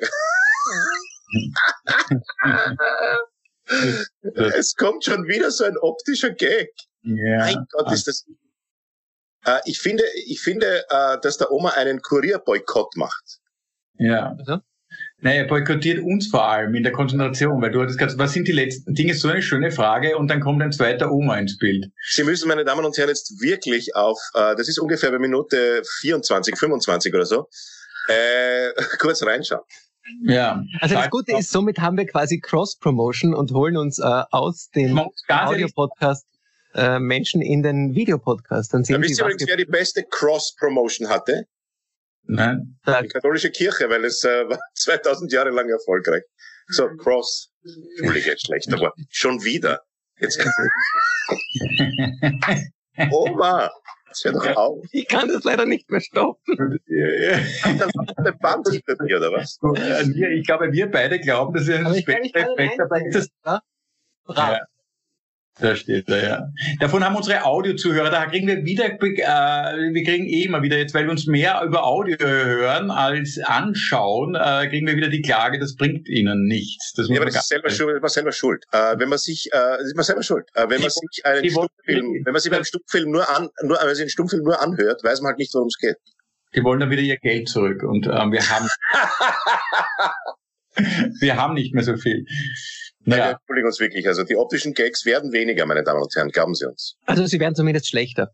[4.56, 6.70] es kommt schon wieder so ein optischer Gag.
[7.02, 7.38] Ja.
[7.38, 8.24] Mein Gott, ist das.
[9.44, 13.40] Äh, ich finde, ich finde, äh, dass der Oma einen Kurierboykott macht.
[13.98, 14.36] Ja.
[15.24, 18.46] Naja, er boykottiert uns vor allem in der Konzentration, weil du hattest gesagt, was sind
[18.46, 19.14] die letzten Dinge?
[19.14, 21.86] So eine schöne Frage und dann kommt ein zweiter Oma ins Bild.
[22.10, 25.82] Sie müssen, meine Damen und Herren, jetzt wirklich auf, äh, das ist ungefähr bei Minute
[26.00, 27.48] 24, 25 oder so,
[28.08, 29.62] äh, kurz reinschauen.
[30.24, 30.62] Ja.
[30.80, 35.00] Also das Gute ist, somit haben wir quasi Cross-Promotion und holen uns äh, aus dem
[35.28, 36.26] Audio-Podcast
[36.74, 38.74] äh, Menschen in den Videopodcast.
[38.74, 41.46] Dann Da sehen wisst sie, ihr übrigens, wer die beste Cross-Promotion hatte?
[42.26, 42.78] Nein.
[43.04, 46.22] Die katholische Kirche, weil es äh, war 2000 Jahre lang erfolgreich.
[46.68, 47.50] So, Cross.
[47.98, 48.94] Entschuldige, jetzt schlechter Wort.
[49.10, 49.80] Schon wieder.
[50.18, 50.38] Jetzt.
[53.10, 53.70] Oma,
[54.08, 54.84] das hör doch auf.
[54.92, 56.78] Ich kann das leider nicht mehr stoppen.
[57.94, 59.58] Macht der Band hinter dir, oder was?
[60.14, 61.80] Wir- Ich glaube, wir beide glauben, dass wir
[63.08, 63.30] ist.
[63.44, 63.60] das-
[64.52, 64.66] Ja?
[65.60, 66.48] Da steht er, ja.
[66.80, 68.96] Davon haben unsere Audio-Zuhörer, da kriegen wir wieder, äh,
[69.94, 74.34] wir kriegen eh immer wieder jetzt, weil wir uns mehr über Audio hören als anschauen,
[74.34, 76.92] äh, kriegen wir wieder die Klage, das bringt ihnen nichts.
[76.94, 78.64] Das Ja, aber das ist selber ganz- schuld, man selber schuld.
[78.72, 80.48] Äh, wenn man sich, äh, ist man selber schuld.
[80.54, 83.86] Äh, wenn man sich einen Stummfilm, wenn man sich beim Stummfilm nur an, nur, wenn
[83.86, 85.96] man sich einen Stummfilm nur anhört, weiß man halt nicht, worum es geht.
[86.56, 88.68] Die wollen dann wieder ihr Geld zurück und ähm, wir haben
[91.20, 92.26] wir haben nicht mehr so viel.
[93.04, 94.06] Nein, wir entschuldigen uns wirklich.
[94.06, 96.96] Also die optischen Gags werden weniger, meine Damen und Herren, glauben Sie uns.
[97.06, 98.30] Also sie werden zumindest schlechter.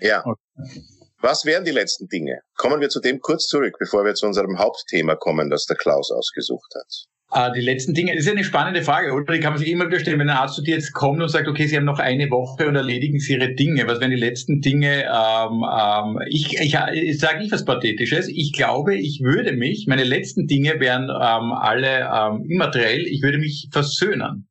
[0.00, 0.24] Ja.
[0.24, 0.82] Okay.
[1.20, 2.40] Was wären die letzten Dinge?
[2.56, 6.12] Kommen wir zu dem kurz zurück, bevor wir zu unserem Hauptthema kommen, das der Klaus
[6.12, 7.06] ausgesucht hat.
[7.32, 9.34] Äh, die letzten Dinge, das ist eine spannende Frage, oder?
[9.34, 11.28] Die kann man sich immer wieder stellen, wenn ein Arzt zu dir jetzt kommt und
[11.28, 13.86] sagt, okay, Sie haben noch eine Woche und erledigen Sie Ihre Dinge.
[13.86, 15.04] Was wären die letzten Dinge?
[15.04, 18.28] Ähm, ähm, ich ich, ich sage nicht was Pathetisches.
[18.28, 23.38] Ich glaube, ich würde mich, meine letzten Dinge wären ähm, alle ähm, immateriell, ich würde
[23.38, 24.48] mich versöhnen.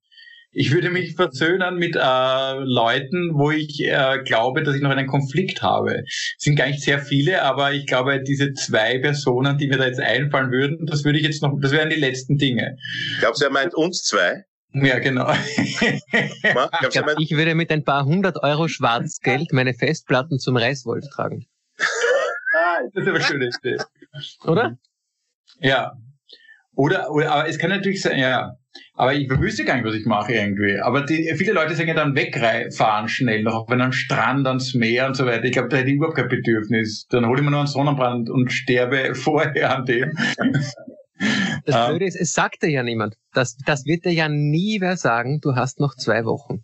[0.60, 5.06] Ich würde mich versöhnen mit äh, Leuten, wo ich äh, glaube, dass ich noch einen
[5.06, 6.04] Konflikt habe.
[6.08, 9.86] Es sind gar nicht sehr viele, aber ich glaube, diese zwei Personen, die mir da
[9.86, 12.76] jetzt einfallen würden, das würde ich jetzt noch, das wären die letzten Dinge.
[13.20, 14.46] Glaubst du, er meint uns zwei?
[14.74, 15.32] Ja, genau.
[15.58, 15.78] Ich,
[16.90, 21.46] glaub, ich würde mit ein paar hundert Euro Schwarzgeld meine Festplatten zum Reißwolf tragen.
[22.56, 23.78] Ah, das ist aber eine schöne Idee.
[24.44, 24.76] Oder?
[25.60, 25.94] Ja.
[26.74, 28.58] Oder, oder, aber es kann natürlich sein, ja.
[28.94, 30.80] Aber ich wüsste gar nicht, was ich mache irgendwie.
[30.80, 35.08] Aber die, viele Leute sagen ja dann wegfahren schnell noch auf einen Strand, ans Meer
[35.08, 35.44] und so weiter.
[35.46, 37.06] Ich glaube, da hätte ich überhaupt kein Bedürfnis.
[37.10, 40.12] Dann hole ich mir nur einen Sonnenbrand und sterbe vorher an dem.
[41.66, 41.90] Das Ähm.
[41.90, 43.16] Blöde ist, es sagt dir ja niemand.
[43.34, 46.64] Das, das wird dir ja nie wer sagen, du hast noch zwei Wochen.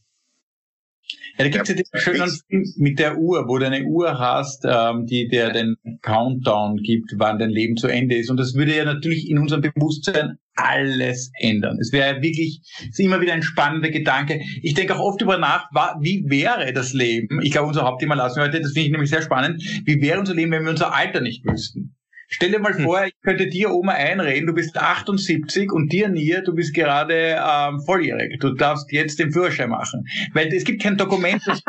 [1.38, 4.66] Ja, da gibt's ja, den schönen Film mit der Uhr, wo du eine Uhr hast,
[4.66, 8.30] ähm, die dir den Countdown gibt, wann dein Leben zu Ende ist.
[8.30, 11.78] Und das würde ja natürlich in unserem Bewusstsein alles ändern.
[11.80, 14.42] Es wäre wirklich, es ist immer wieder ein spannender Gedanke.
[14.62, 15.68] Ich denke auch oft über nach,
[16.00, 17.42] wie wäre das Leben?
[17.42, 19.64] Ich glaube, unser Hauptthema lassen wir heute, das finde ich nämlich sehr spannend.
[19.86, 21.96] Wie wäre unser Leben, wenn wir unser Alter nicht wüssten?
[22.34, 22.84] Stell dir mal Hm.
[22.84, 27.38] vor, ich könnte dir, Oma, einreden, du bist 78 und dir, Nia, du bist gerade
[27.40, 28.40] ähm, volljährig.
[28.40, 30.04] Du darfst jetzt den Führerschein machen.
[30.34, 31.62] Weil es gibt kein Dokument, das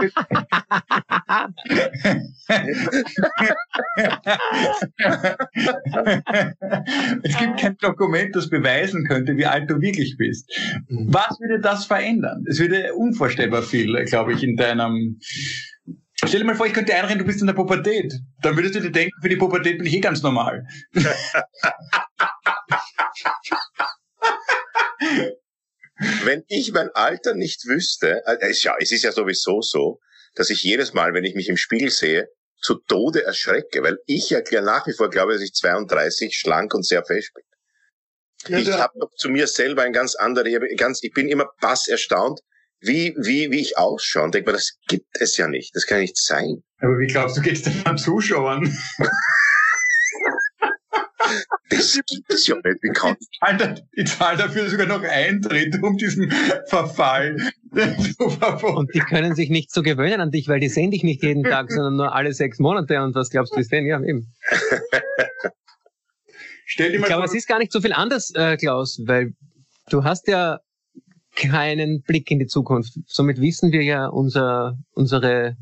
[7.23, 10.51] es gibt kein Dokument, das beweisen könnte, wie alt du wirklich bist.
[10.89, 12.43] Was würde das verändern?
[12.49, 15.19] Es würde unvorstellbar viel, glaube ich, in deinem.
[16.27, 18.13] Stell dir mal vor, ich könnte einreden, du bist in der Pubertät.
[18.43, 20.67] Dann würdest du dir denken, für die Pubertät bin ich eh ganz normal.
[26.25, 30.01] wenn ich mein Alter nicht wüsste, äh, es, ja, es ist ja sowieso so,
[30.35, 32.29] dass ich jedes Mal, wenn ich mich im Spiegel sehe,
[32.61, 36.87] zu Tode erschrecke, weil ich ja nach wie vor glaube, dass ich 32 schlank und
[36.87, 37.45] sehr fest bin.
[38.49, 41.89] Ja, ich habe doch zu mir selber ein ganz anderes, ganz, ich bin immer bass
[41.89, 42.41] erstaunt,
[42.81, 46.01] wie, wie, wie ich ausschaue und denke mir, das gibt es ja nicht, das kann
[46.01, 46.63] nicht sein.
[46.79, 48.77] Aber wie glaubst du, geht's denn an Zuschauern?
[51.71, 52.83] Das gibt es ja nicht.
[52.83, 56.31] Wie kann ich zahle, ich zahle dafür sogar noch Eintritt, um diesen
[56.67, 57.37] Verfall
[57.73, 58.77] zu verfolgen.
[58.77, 61.43] Und die können sich nicht so gewöhnen an dich, weil die sehen dich nicht jeden
[61.43, 63.03] Tag, sondern nur alle sechs Monate.
[63.03, 63.87] Und was glaubst du, ist denn?
[63.87, 64.33] Ja, eben.
[66.67, 69.33] Stell dir mal ich glaube, es ist gar nicht so viel anders, äh, Klaus, weil
[69.89, 70.59] du hast ja
[71.35, 72.95] keinen Blick in die Zukunft.
[73.07, 75.57] Somit wissen wir ja unser, unsere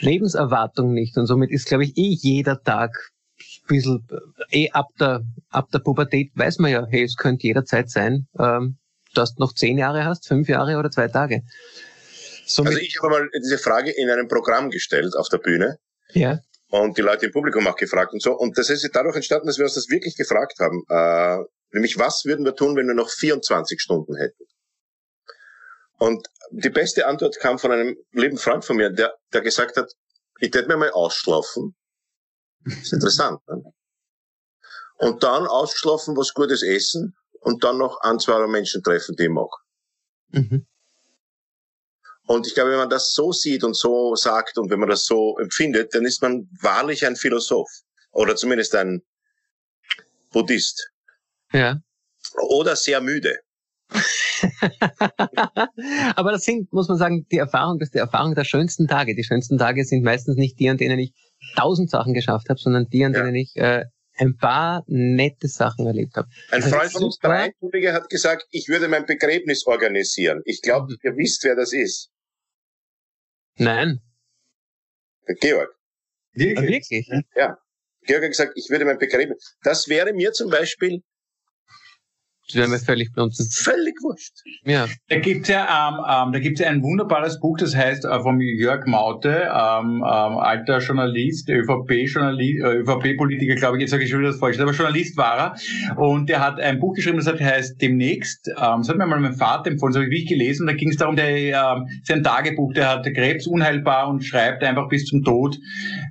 [0.00, 1.16] Lebenserwartung nicht.
[1.16, 4.06] Und somit ist, glaube ich, eh jeder Tag ein bisschen,
[4.50, 8.78] eh ab der, ab der Pubertät weiß man ja, hey, es könnte jederzeit sein, ähm,
[9.14, 11.42] dass du noch zehn Jahre hast, fünf Jahre oder zwei Tage.
[12.46, 15.78] Somit also ich habe mal diese Frage in einem Programm gestellt auf der Bühne.
[16.12, 16.40] Ja.
[16.70, 18.32] Und die Leute im Publikum auch gefragt und so.
[18.32, 20.82] Und das ist dadurch entstanden, dass wir uns das wirklich gefragt haben.
[20.88, 24.44] Äh, nämlich, was würden wir tun, wenn wir noch 24 Stunden hätten?
[26.02, 29.92] Und die beste Antwort kam von einem lieben Freund von mir, der, der gesagt hat,
[30.40, 31.76] ich werde mir mal ausschlafen
[32.64, 33.40] das ist interessant.
[33.46, 33.72] Ne?
[34.98, 39.30] Und dann ausgeschlafen, was Gutes essen und dann noch ein, zwei Menschen treffen, die ich
[39.30, 39.50] mag.
[40.30, 40.66] Mhm.
[42.26, 45.04] Und ich glaube, wenn man das so sieht und so sagt und wenn man das
[45.04, 47.70] so empfindet, dann ist man wahrlich ein Philosoph.
[48.10, 49.02] Oder zumindest ein
[50.30, 50.90] Buddhist.
[51.52, 51.80] Ja.
[52.48, 53.40] Oder sehr müde.
[56.16, 59.14] Aber das sind, muss man sagen, die Erfahrung, das ist die Erfahrung der schönsten Tage.
[59.14, 61.12] Die schönsten Tage sind meistens nicht die, an denen ich
[61.56, 63.22] tausend Sachen geschafft habe, sondern die, an ja.
[63.22, 63.84] denen ich äh,
[64.16, 66.28] ein paar nette Sachen erlebt habe.
[66.50, 67.52] Ein Freund von uns, drei
[67.92, 70.42] hat gesagt, ich würde mein Begräbnis organisieren.
[70.44, 70.98] Ich glaube, mhm.
[71.02, 72.10] ihr wisst, wer das ist.
[73.56, 74.00] Nein.
[75.28, 75.70] Der Georg.
[76.32, 76.90] Wirklich?
[76.90, 77.08] Wirklich?
[77.36, 77.58] Ja.
[78.04, 79.56] Georg hat gesagt, ich würde mein Begräbnis.
[79.62, 81.02] Das wäre mir zum Beispiel
[82.54, 83.46] wäre mir völlig blunzen.
[83.50, 84.32] Völlig wurscht.
[84.64, 84.86] Ja.
[85.08, 88.40] Da gibt's ja, ähm, ähm, da gibt's ja ein wunderbares Buch, das heißt äh, vom
[88.40, 94.20] Jörg Maute, ähm, ähm, alter Journalist, ÖVP-Journalist, äh, ÖVP-Politiker, glaube ich, jetzt sage ich schon
[94.20, 95.96] wieder das falsch, aber Journalist war er.
[95.96, 98.48] Und der hat ein Buch geschrieben, das heißt Demnächst.
[98.48, 100.66] Ähm, das hat mir mal mein Vater empfohlen, das habe ich wirklich gelesen.
[100.66, 104.88] Da ging es darum, der ähm, sein Tagebuch, der hat Krebs unheilbar und schreibt einfach
[104.88, 105.58] bis zum Tod,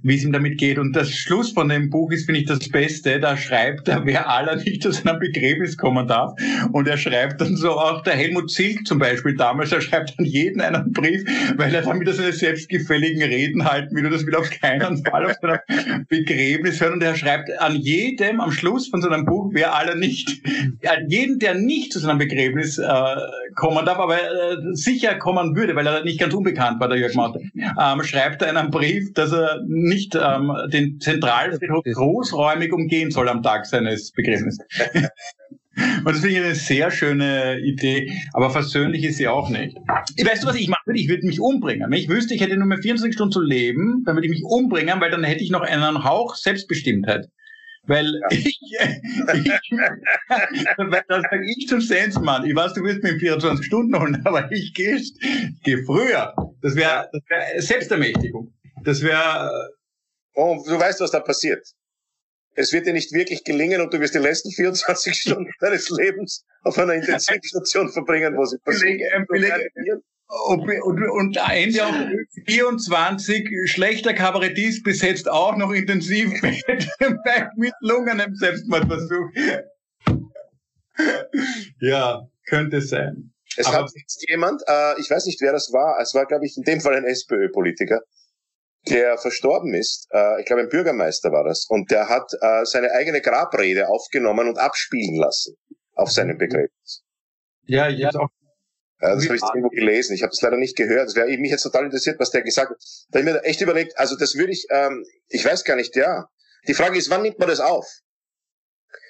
[0.03, 0.79] wie es ihm damit geht.
[0.79, 3.19] Und das Schluss von dem Buch ist, finde ich, das Beste.
[3.19, 6.69] Da schreibt er, wer aller nicht zu seinem Begräbnis kommen darf darf.
[6.71, 10.25] Und er schreibt dann so auch der Helmut Zilk zum Beispiel damals, er schreibt an
[10.25, 11.23] jeden einen Brief,
[11.57, 15.25] weil er dann wieder seine selbstgefälligen Reden halten will und das will auf keinen Fall
[15.25, 16.93] auf seinem Begräbnis hören.
[16.93, 20.41] Und er schreibt an jedem am Schluss von seinem Buch, wer alle nicht,
[20.87, 23.15] an jeden, der nicht zu seinem Begräbnis äh,
[23.55, 27.15] kommen darf, aber äh, sicher kommen würde, weil er nicht ganz unbekannt war, der Jörg
[27.15, 33.29] Maute, ähm, schreibt er einen Brief, dass er nicht ähm, den Zentralfriedhof großräumig umgehen soll
[33.29, 34.65] am Tag seines Begräbnisses.
[36.05, 39.77] Und das finde ich eine sehr schöne Idee, aber versöhnlich ist sie auch nicht.
[39.77, 40.99] Weißt du, was ich machen würde?
[40.99, 41.89] Ich würde mich umbringen.
[41.89, 44.43] Wenn ich wüsste, ich hätte nur mehr 24 Stunden zu leben, dann würde ich mich
[44.43, 47.27] umbringen, weil dann hätte ich noch einen Hauch Selbstbestimmtheit.
[47.83, 48.77] Weil ich, ich
[50.77, 52.45] das sage ich zum Sensmann.
[52.45, 55.01] Ich weiß, du wirst mir in 24 Stunden holen, aber ich gehe
[55.63, 56.35] geh früher.
[56.61, 58.53] Das wäre wär Selbstermächtigung.
[58.83, 59.69] Das wäre.
[60.33, 61.65] Oh, du weißt, was da passiert
[62.61, 66.45] es wird dir nicht wirklich gelingen und du wirst die letzten 24 Stunden deines Lebens
[66.63, 69.25] auf einer Intensivstation verbringen, wo sie passieren.
[70.47, 71.93] Und, und, und Ende auch
[72.47, 76.87] 24 schlechter Kabarettist besetzt auch noch Intensivbett
[77.57, 79.29] mit Lungenem Selbstmordversuch.
[81.81, 83.33] Ja, könnte sein.
[83.57, 86.45] Es Aber hat jetzt jemand, äh, ich weiß nicht, wer das war, es war, glaube
[86.45, 88.01] ich, in dem Fall ein SPÖ-Politiker,
[88.89, 92.91] der verstorben ist, äh, ich glaube ein Bürgermeister war das, und der hat äh, seine
[92.91, 95.55] eigene Grabrede aufgenommen und abspielen lassen
[95.93, 97.03] auf seinem Begräbnis.
[97.65, 98.09] Ja, ja.
[98.09, 98.29] Auch
[99.01, 100.13] ja, das habe ich irgendwo gelesen.
[100.13, 101.07] Ich habe das leider nicht gehört.
[101.07, 102.77] Das wäre mich jetzt total interessiert, was der gesagt hat.
[103.09, 105.95] Da habe ich mir echt überlegt, also das würde ich, ähm, ich weiß gar nicht,
[105.95, 106.25] ja.
[106.67, 107.87] Die Frage ist, wann nimmt man das auf?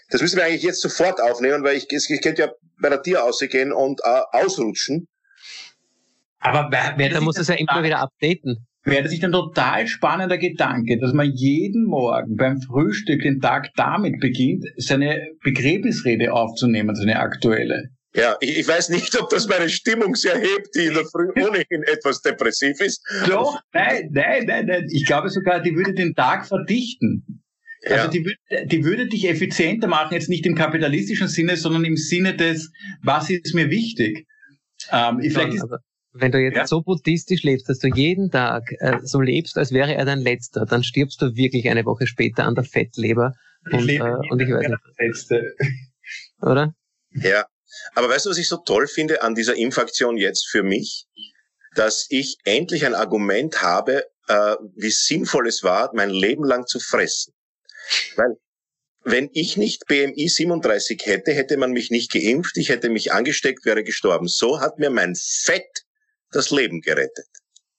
[0.10, 3.22] Das müssen wir eigentlich jetzt sofort aufnehmen, weil ich, ich könnte ja bei der Tier
[3.50, 5.08] gehen und äh, ausrutschen.
[6.40, 9.88] Aber wer, wer da muss es ja immer wieder updaten wäre das nicht ein total
[9.88, 16.96] spannender Gedanke, dass man jeden Morgen beim Frühstück den Tag damit beginnt, seine Begräbnisrede aufzunehmen,
[16.96, 17.90] seine aktuelle.
[18.14, 21.30] Ja, ich, ich weiß nicht, ob das meine Stimmung sehr hebt, die in der Früh
[21.42, 23.02] ohnehin etwas depressiv ist.
[23.28, 24.88] Doch, nein, nein, nein, nein.
[24.92, 27.44] Ich glaube sogar, die würde den Tag verdichten.
[27.84, 28.02] Also ja.
[28.02, 31.98] Also die, würde, die würde dich effizienter machen, jetzt nicht im kapitalistischen Sinne, sondern im
[31.98, 32.72] Sinne des,
[33.02, 34.28] was ist mir wichtig.
[34.92, 35.66] Ähm, vielleicht ist,
[36.14, 36.68] Wenn du jetzt ja.
[36.68, 40.66] so buddhistisch lebst, dass du jeden Tag äh, so lebst, als wäre er dein letzter,
[40.66, 43.34] dann stirbst du wirklich eine Woche später an der Fettleber.
[43.72, 44.80] Und, ich lebe äh, und ich weiß nicht.
[45.00, 45.56] Letzte.
[46.42, 46.74] Oder?
[47.12, 47.46] Ja.
[47.96, 51.06] Aber weißt du, was ich so toll finde an dieser Impfaktion jetzt für mich?
[51.76, 56.80] Dass ich endlich ein Argument habe, äh, wie sinnvoll es war, mein Leben lang zu
[56.80, 57.34] fressen.
[58.18, 58.36] Weil
[59.04, 63.66] wenn ich nicht BMI 37 hätte, hätte man mich nicht geimpft, ich hätte mich angesteckt,
[63.66, 64.28] wäre gestorben.
[64.28, 65.86] So hat mir mein Fett
[66.32, 67.28] das Leben gerettet.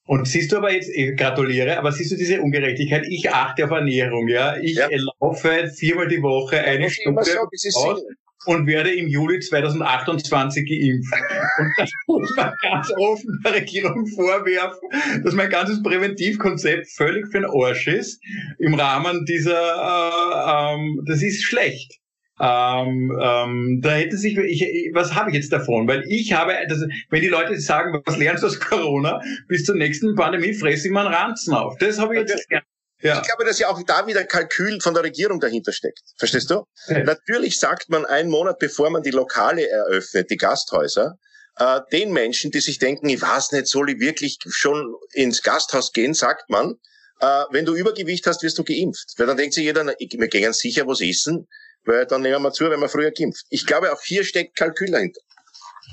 [0.04, 3.06] Und siehst du aber jetzt, ich gratuliere, aber siehst du diese Ungerechtigkeit?
[3.08, 4.56] Ich achte auf Ernährung, ja.
[4.56, 4.88] Ich ja.
[5.20, 8.02] laufe viermal die Woche eine Stunde aus
[8.46, 11.14] und werde im Juli 2028 geimpft.
[11.58, 14.88] Und das muss man ganz offen der Regierung vorwerfen,
[15.22, 18.20] dass mein ganzes Präventivkonzept völlig für den Arsch ist
[18.58, 22.01] im Rahmen dieser, äh, ähm, das ist schlecht.
[22.44, 25.86] Ähm, ähm, da hätte sich, ich, was habe ich jetzt davon?
[25.86, 29.76] Weil ich habe, das, wenn die Leute sagen, was lernst du aus Corona, bis zur
[29.76, 31.78] nächsten Pandemie fresse ich mal einen Ranzen auf.
[31.78, 32.60] Das habe ich jetzt ja.
[33.00, 33.20] Ja.
[33.20, 36.02] Ich glaube, dass ja auch da wieder Kalkül von der Regierung dahinter steckt.
[36.18, 36.64] Verstehst du?
[36.86, 37.02] Ja.
[37.02, 41.18] Natürlich sagt man einen Monat, bevor man die Lokale eröffnet, die Gasthäuser,
[41.56, 45.92] äh, den Menschen, die sich denken, ich weiß nicht, soll ich wirklich schon ins Gasthaus
[45.92, 46.74] gehen, sagt man,
[47.20, 49.14] äh, wenn du Übergewicht hast, wirst du geimpft.
[49.16, 51.48] Weil dann denkt sich jeder, wir gehen sicher was essen,
[51.84, 53.44] weil dann nehmen wir zu, wenn man früher geimpft.
[53.50, 55.20] Ich glaube, auch hier steckt Kalkül dahinter.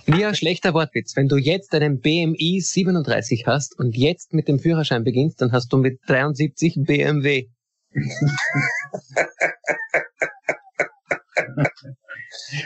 [0.07, 1.15] Ja, schlechter Wortwitz.
[1.15, 5.71] Wenn du jetzt einen BMI 37 hast und jetzt mit dem Führerschein beginnst, dann hast
[5.71, 7.47] du mit 73 BMW.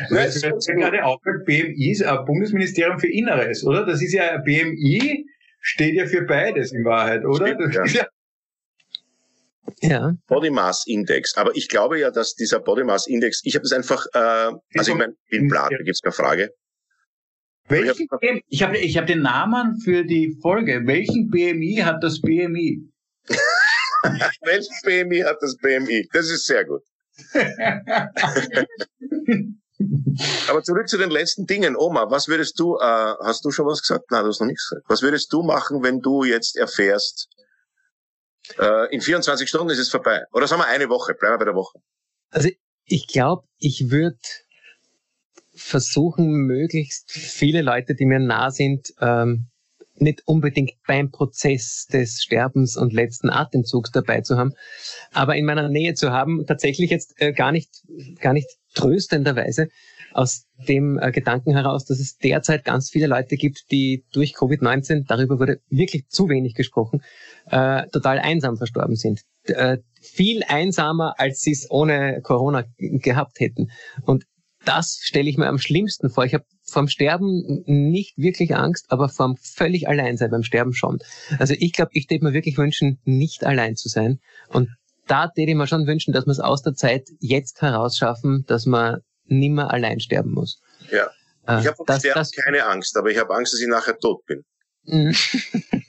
[0.10, 3.86] das ist gerade auch BMI ist ein Bundesministerium für Inneres, oder?
[3.86, 5.26] Das ist ja BMI
[5.60, 7.48] steht ja für beides in Wahrheit, oder?
[7.48, 7.86] Stimmt, ja.
[7.86, 8.08] Ja.
[10.28, 11.38] Body Mass Index.
[11.38, 14.92] Aber ich glaube ja, dass dieser Body Mass Index, ich habe das einfach, äh, also
[14.92, 16.50] ich meine, in Blatt, da gibt's keine Frage.
[17.70, 18.08] Welchen
[18.48, 20.86] ich habe ich hab den Namen für die Folge.
[20.86, 22.90] Welchen BMI hat das BMI?
[24.42, 26.10] Welchen BMI hat das BMI?
[26.12, 26.82] Das ist sehr gut.
[30.50, 31.76] Aber zurück zu den letzten Dingen.
[31.76, 34.12] Oma, was würdest du, äh, hast du schon was gesagt?
[34.12, 34.90] Nein, du hast noch nichts gesagt.
[34.90, 37.43] Was würdest du machen, wenn du jetzt erfährst, äh,
[38.92, 40.24] in 24 Stunden ist es vorbei?
[40.34, 41.14] Oder sagen wir eine Woche?
[41.14, 41.80] Bleiben wir bei der Woche.
[42.30, 42.50] Also
[42.86, 44.18] ich glaube, ich würde
[45.56, 49.48] versuchen, möglichst viele Leute, die mir nah sind, ähm,
[49.96, 54.54] nicht unbedingt beim Prozess des Sterbens und letzten Atemzugs dabei zu haben,
[55.12, 57.84] aber in meiner Nähe zu haben, tatsächlich jetzt äh, gar nicht,
[58.20, 59.70] gar nicht tröstenderweise
[60.14, 65.06] aus dem äh, Gedanken heraus, dass es derzeit ganz viele Leute gibt, die durch Covid-19,
[65.08, 67.02] darüber wurde wirklich zu wenig gesprochen,
[67.48, 69.22] äh, total einsam verstorben sind.
[69.46, 73.72] Äh, viel einsamer, als sie es ohne Corona gehabt hätten.
[74.04, 74.26] Und
[74.66, 76.26] das stelle ich mir am schlimmsten vor.
[76.26, 81.00] Ich habe vom Sterben nicht wirklich Angst, aber vom völlig allein sein beim Sterben schon.
[81.40, 84.20] Also ich glaube, ich würde mir wirklich wünschen, nicht allein zu sein.
[84.50, 84.70] Und
[85.08, 88.66] da würde ich mir schon wünschen, dass wir es aus der Zeit jetzt herausschaffen, dass
[88.66, 90.62] man nimmer allein sterben muss.
[90.92, 91.08] Ja.
[91.48, 94.26] Äh, ich habe vom Sterben keine Angst, aber ich habe Angst, dass ich nachher tot
[94.26, 94.44] bin.
[94.86, 95.16] Mhm.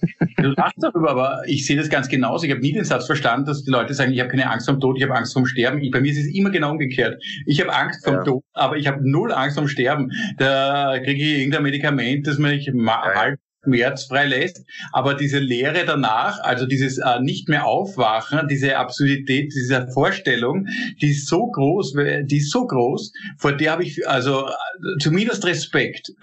[0.45, 2.45] Du lachst darüber, aber ich sehe das ganz genauso.
[2.45, 4.79] Ich habe nie den Satz verstanden, dass die Leute sagen, ich habe keine Angst vom
[4.79, 5.81] Tod, ich habe Angst vom Sterben.
[5.81, 7.23] Ich, bei mir ist es immer genau umgekehrt.
[7.47, 8.25] Ich habe Angst vom ja.
[8.25, 10.13] Tod, aber ich habe null Angst vom Sterben.
[10.37, 13.15] Da kriege ich irgendein Medikament, das mich ja.
[13.15, 14.63] halb schmerzfrei lässt.
[14.93, 20.67] Aber diese Lehre danach, also dieses äh, nicht mehr aufwachen, diese Absurdität dieser Vorstellung,
[21.01, 21.95] die ist so groß,
[22.25, 26.13] die ist so groß, vor der habe ich also äh, zumindest Respekt.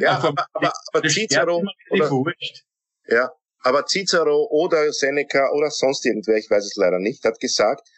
[0.00, 2.32] Ja, aber, aber, aber Cicero, oder,
[3.08, 3.30] ja,
[3.62, 7.88] aber Cicero oder Seneca oder sonst irgendwer, ich weiß es leider nicht, hat gesagt,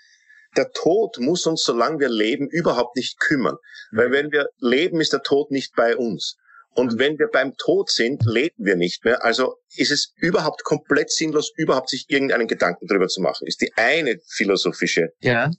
[0.56, 3.56] der Tod muss uns, solange wir leben, überhaupt nicht kümmern.
[3.90, 3.96] Mhm.
[3.96, 6.36] Weil wenn wir leben, ist der Tod nicht bei uns.
[6.74, 9.24] Und wenn wir beim Tod sind, leben wir nicht mehr.
[9.24, 13.46] Also ist es überhaupt komplett sinnlos, überhaupt sich irgendeinen Gedanken darüber zu machen.
[13.46, 15.12] Ist die eine philosophische.
[15.20, 15.50] Ja.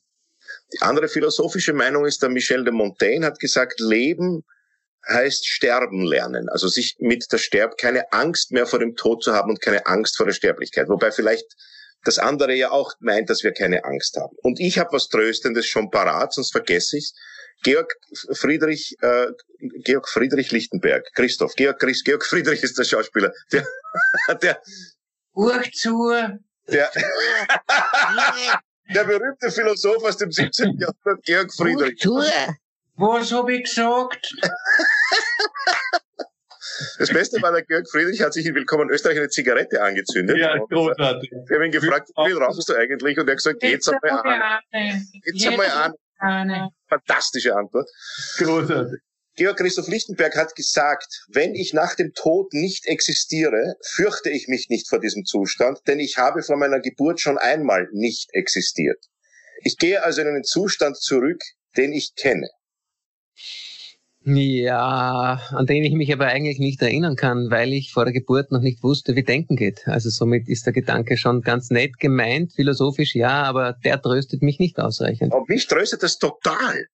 [0.73, 4.43] Die andere philosophische Meinung ist, der Michel de Montaigne hat gesagt, Leben
[5.07, 6.47] heißt sterben lernen.
[6.49, 9.85] Also sich mit der Sterb keine Angst mehr vor dem Tod zu haben und keine
[9.87, 10.87] Angst vor der Sterblichkeit.
[10.89, 11.45] Wobei vielleicht
[12.03, 14.35] das andere ja auch meint, dass wir keine Angst haben.
[14.41, 17.13] Und ich habe was Tröstendes schon parat, sonst vergesse ich's.
[17.63, 17.93] Georg
[18.33, 19.27] Friedrich, äh,
[19.83, 23.65] Georg Friedrich Lichtenberg, Christoph, Georg, Chris, Georg Friedrich ist der Schauspieler, der,
[24.41, 24.61] der,
[25.33, 26.11] Uhr zu,
[26.67, 26.91] der,
[28.93, 30.79] der berühmte Philosoph aus dem 17.
[30.79, 32.03] Jahrhundert, Georg Friedrich.
[32.95, 34.33] Was habe ich gesagt?
[36.97, 40.37] Das Beste war, der Georg Friedrich hat sich in Willkommen Österreich eine Zigarette angezündet.
[40.37, 41.31] Ja, großartig.
[41.31, 43.19] Wir haben ihn gefragt, wie viel rauchst du eigentlich?
[43.19, 44.61] Und er hat gesagt, geht's einmal an.
[45.23, 46.71] Geht's einmal an.
[46.91, 47.89] Fantastische Antwort.
[48.37, 48.99] Großartig.
[49.37, 54.67] Georg Christoph Lichtenberg hat gesagt, wenn ich nach dem Tod nicht existiere, fürchte ich mich
[54.67, 59.05] nicht vor diesem Zustand, denn ich habe vor meiner Geburt schon einmal nicht existiert.
[59.63, 61.41] Ich gehe also in einen Zustand zurück,
[61.77, 62.49] den ich kenne.
[64.23, 68.51] Ja, an den ich mich aber eigentlich nicht erinnern kann, weil ich vor der Geburt
[68.51, 69.87] noch nicht wusste, wie Denken geht.
[69.87, 74.59] Also somit ist der Gedanke schon ganz nett gemeint, philosophisch ja, aber der tröstet mich
[74.59, 75.33] nicht ausreichend.
[75.33, 76.85] Aber mich tröstet das total,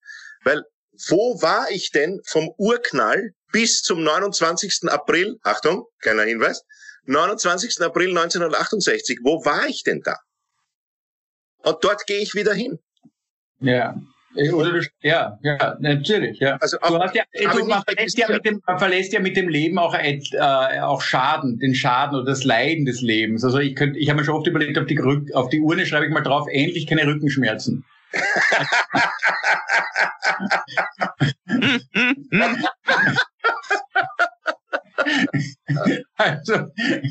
[0.46, 0.64] weil
[1.10, 4.90] wo war ich denn vom Urknall bis zum 29.
[4.90, 6.64] April, Achtung, kleiner Hinweis,
[7.06, 7.82] 29.
[7.82, 10.16] April 1968, wo war ich denn da?
[11.58, 12.80] Und dort gehe ich wieder hin.
[13.60, 13.96] Ja.
[14.54, 16.58] Oder ja, ja, natürlich, ja.
[16.58, 19.80] Also du hast ja, du, man, verlässt ja mit dem, verlässt ja mit dem Leben
[19.80, 20.20] auch, äh,
[20.80, 23.44] auch Schaden, den Schaden oder das Leiden des Lebens.
[23.44, 25.86] Also ich könnte, ich habe mir schon oft überlegt, auf die, Rück, auf die Urne
[25.86, 27.84] schreibe ich mal drauf, endlich keine Rückenschmerzen.
[36.18, 36.54] also,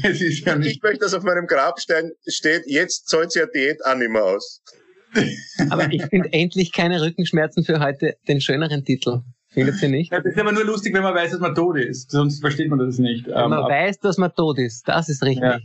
[0.02, 0.76] es ist ja nicht.
[0.76, 4.24] Ich möchte, dass auf meinem Grabstein steht, jetzt zahlt sie ja Diät auch nicht mehr
[4.24, 4.62] aus.
[5.70, 9.22] Aber ich finde endlich keine Rückenschmerzen für heute den schöneren Titel.
[9.48, 10.12] Findet ihr nicht?
[10.12, 12.10] Ja, das ist aber nur lustig, wenn man weiß, dass man tot ist.
[12.10, 13.26] Sonst versteht man das nicht.
[13.26, 14.86] Wenn man um, ähm, weiß, dass man tot ist.
[14.86, 15.42] Das ist richtig.
[15.42, 15.58] Ja.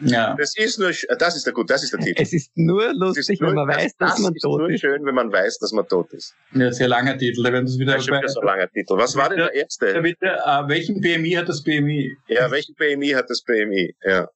[0.00, 0.36] Ja.
[0.38, 2.22] Das ist nur, das ist der gut, das ist der Titel.
[2.22, 4.74] Es ist nur lustig, nur, wenn man weiß, dass man tot ist.
[4.74, 6.34] Es ist nur schön, wenn man weiß, dass man tot ist.
[6.54, 7.42] Ja, sehr langer Titel.
[7.42, 7.94] Da werden das wieder.
[7.94, 8.96] Das ist wieder so ein langer Titel.
[8.96, 10.00] Was war denn der erste?
[10.00, 12.16] Bitte, uh, welchen BMI hat das BMI?
[12.28, 13.94] Ja, welchen BMI hat das BMI?
[14.04, 14.28] Ja.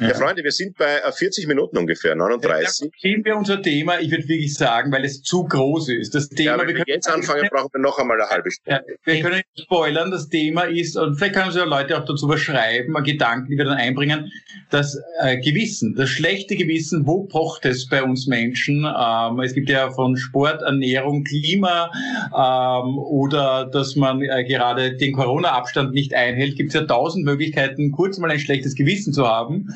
[0.00, 0.08] Ja.
[0.08, 2.90] ja, Freunde, wir sind bei 40 äh, Minuten ungefähr, 39.
[2.92, 6.14] Ja, gehen wir unser Thema, ich würde wirklich sagen, weil es zu groß ist.
[6.14, 8.84] Das Thema, ja, wenn wir, wir jetzt anfangen, brauchen wir noch einmal eine halbe Stunde.
[8.88, 12.04] Ja, wir können nicht spoilern, das Thema ist, und vielleicht können uns ja Leute auch
[12.04, 14.30] dazu beschreiben, Gedanken, die wir dann einbringen,
[14.70, 18.84] das äh, Gewissen, das schlechte Gewissen, wo pocht es bei uns Menschen?
[18.84, 21.90] Ähm, es gibt ja von Sport, Ernährung, Klima
[22.34, 27.92] ähm, oder dass man äh, gerade den Corona-Abstand nicht einhält, gibt es ja tausend Möglichkeiten,
[27.92, 29.68] kurz mal ein schlechtes Gewissen zu haben.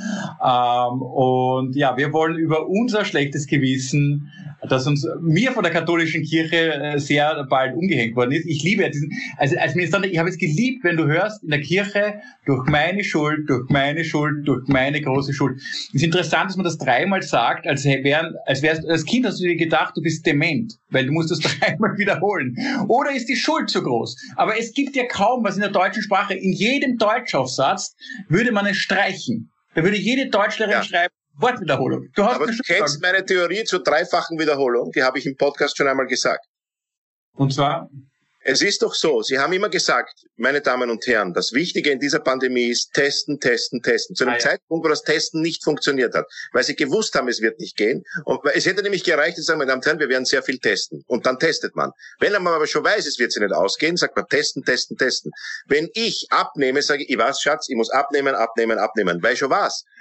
[0.44, 4.30] Ähm, und ja, wir wollen über unser schlechtes Gewissen,
[4.68, 8.46] das uns mir von der katholischen Kirche äh, sehr bald umgehängt worden ist.
[8.46, 11.60] Ich liebe diesen, also als Ministrant, ich habe es geliebt, wenn du hörst in der
[11.60, 15.58] Kirche durch meine Schuld, durch meine Schuld, durch meine große Schuld.
[15.58, 19.40] Es ist interessant, dass man das dreimal sagt, als wären, als wärst als Kind hast
[19.40, 22.56] du dir gedacht, du bist dement, weil du musst das dreimal wiederholen.
[22.88, 24.16] Oder ist die Schuld zu groß?
[24.36, 26.34] Aber es gibt ja kaum was in der deutschen Sprache.
[26.34, 27.94] In jedem Deutschaufsatz
[28.28, 29.50] würde man es streichen.
[29.74, 30.82] Da würde jede Deutschlerin ja.
[30.82, 32.08] schreiben, Wortwiederholung.
[32.14, 35.76] Du hast Aber du kennst meine Theorie zur dreifachen Wiederholung, die habe ich im Podcast
[35.76, 36.44] schon einmal gesagt.
[37.34, 37.88] Und zwar?
[38.50, 42.00] Es ist doch so, Sie haben immer gesagt, meine Damen und Herren, das Wichtige in
[42.00, 44.16] dieser Pandemie ist testen, testen, testen.
[44.16, 44.42] Zu einem ah, ja.
[44.42, 48.04] Zeitpunkt, wo das Testen nicht funktioniert hat, weil Sie gewusst haben, es wird nicht gehen.
[48.24, 50.58] Und es hätte nämlich gereicht, zu sagen, meine Damen und Herren, wir werden sehr viel
[50.58, 51.04] testen.
[51.08, 51.90] Und dann testet man.
[52.20, 55.30] Wenn man aber schon weiß, es wird sich nicht ausgehen, sagt man testen, testen, testen.
[55.66, 59.50] Wenn ich abnehme, sage ich, ich weiß, Schatz, ich muss abnehmen, abnehmen, abnehmen, weil schon
[59.50, 59.84] was.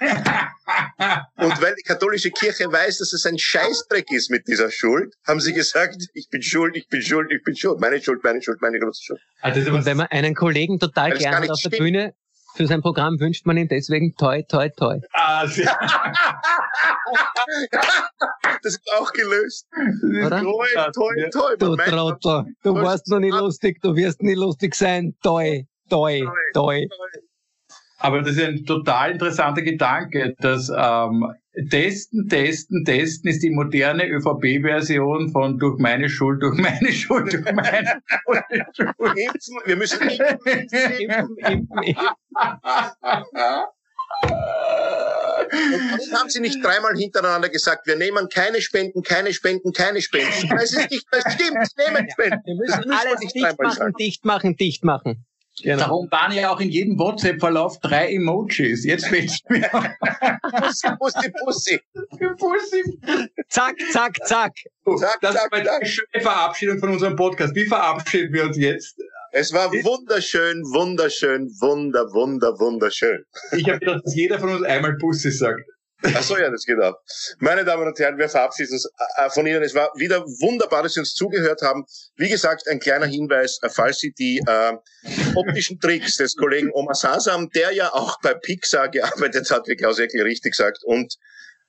[1.36, 5.40] und weil die katholische Kirche weiß, dass es ein Scheißdreck ist mit dieser Schuld, haben
[5.40, 8.42] sie gesagt, ich bin schuld, ich bin schuld, ich bin schuld, meine Schuld, meine meine
[8.42, 9.20] Schuld, meine große Schuld.
[9.40, 12.14] Also und wenn man einen Kollegen total gerne auf der Bühne
[12.54, 14.98] für sein Programm wünscht man ihm deswegen toi, toi, toi.
[15.12, 15.46] Ah,
[18.62, 19.68] das ist auch gelöst.
[20.26, 20.42] Oder?
[20.42, 21.56] Toi, toi, toi.
[21.56, 25.14] Du Trottel, du warst noch nie lustig, du wirst nie lustig sein.
[25.22, 26.88] Toi, toi, toi.
[27.98, 31.34] Aber das ist ein total interessanter Gedanke, dass ähm,
[31.70, 37.52] Testen, Testen, Testen ist die moderne ÖVP-Version von durch meine Schuld, durch meine Schuld, durch
[37.52, 37.98] meine
[38.72, 38.94] Schuld.
[39.66, 41.96] Wir müssen impfen, impfen, impfen.
[44.20, 50.56] Und haben sie nicht dreimal hintereinander gesagt, wir nehmen keine Spenden, keine Spenden, keine Spenden.
[50.56, 52.42] Es ist nicht, das stimmt, nehmen Spenden.
[52.44, 55.24] Wir müssen alles dicht machen, dicht machen, dicht machen.
[55.62, 55.78] Genau.
[55.78, 58.84] Darum waren ja auch in jedem WhatsApp-Verlauf drei Emojis.
[58.84, 59.68] Jetzt fällt mir
[60.60, 61.80] Pussy, Pussy, Pussy.
[62.38, 62.98] Pussy.
[63.48, 64.52] Zack, zack, zack.
[64.98, 67.54] zack das zack, ist eine schöne Verabschiedung von unserem Podcast.
[67.54, 68.96] Wie verabschieden wir uns jetzt?
[69.32, 73.24] Es war wunderschön, wunderschön, wunder, wunder, wunderschön.
[73.52, 75.60] Ich habe gedacht, dass jeder von uns einmal Pussy sagt.
[76.02, 76.94] Ach so, ja, das geht auch.
[77.40, 79.62] Meine Damen und Herren, wir verabschieden uns äh, von Ihnen.
[79.62, 81.84] Es war wieder wunderbar, dass Sie uns zugehört haben.
[82.16, 84.76] Wie gesagt, ein kleiner Hinweis, äh, falls Sie die äh,
[85.34, 89.98] optischen Tricks des Kollegen Omar Sasam, der ja auch bei Pixar gearbeitet hat, wie Klaus
[89.98, 91.16] Eckel richtig sagt, und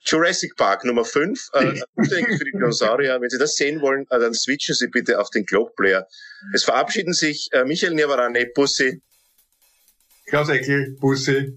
[0.02, 3.20] Jurassic Park Nummer 5, äh, für die Dinosaurier.
[3.20, 6.06] Wenn Sie das sehen wollen, äh, dann switchen Sie bitte auf den Globe Player.
[6.54, 9.02] Es verabschieden sich äh, Michael Niavarane, Bussi.
[10.26, 11.56] Klaus Eckel, Bussi.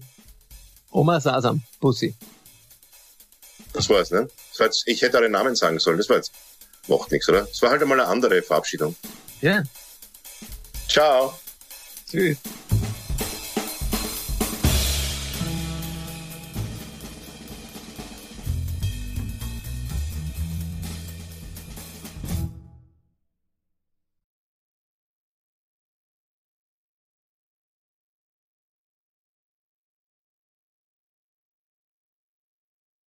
[0.90, 2.14] Omar Sasam, Bussi.
[3.74, 4.28] Das war's, ne?
[4.50, 5.98] Das war jetzt, ich hätte euren Namen sagen sollen.
[5.98, 6.32] Das war jetzt,
[6.88, 7.42] macht nichts, oder?
[7.42, 8.96] Das war halt einmal eine andere Verabschiedung.
[9.42, 9.62] Ja.
[10.88, 11.38] Ciao.
[12.08, 12.38] Tschüss.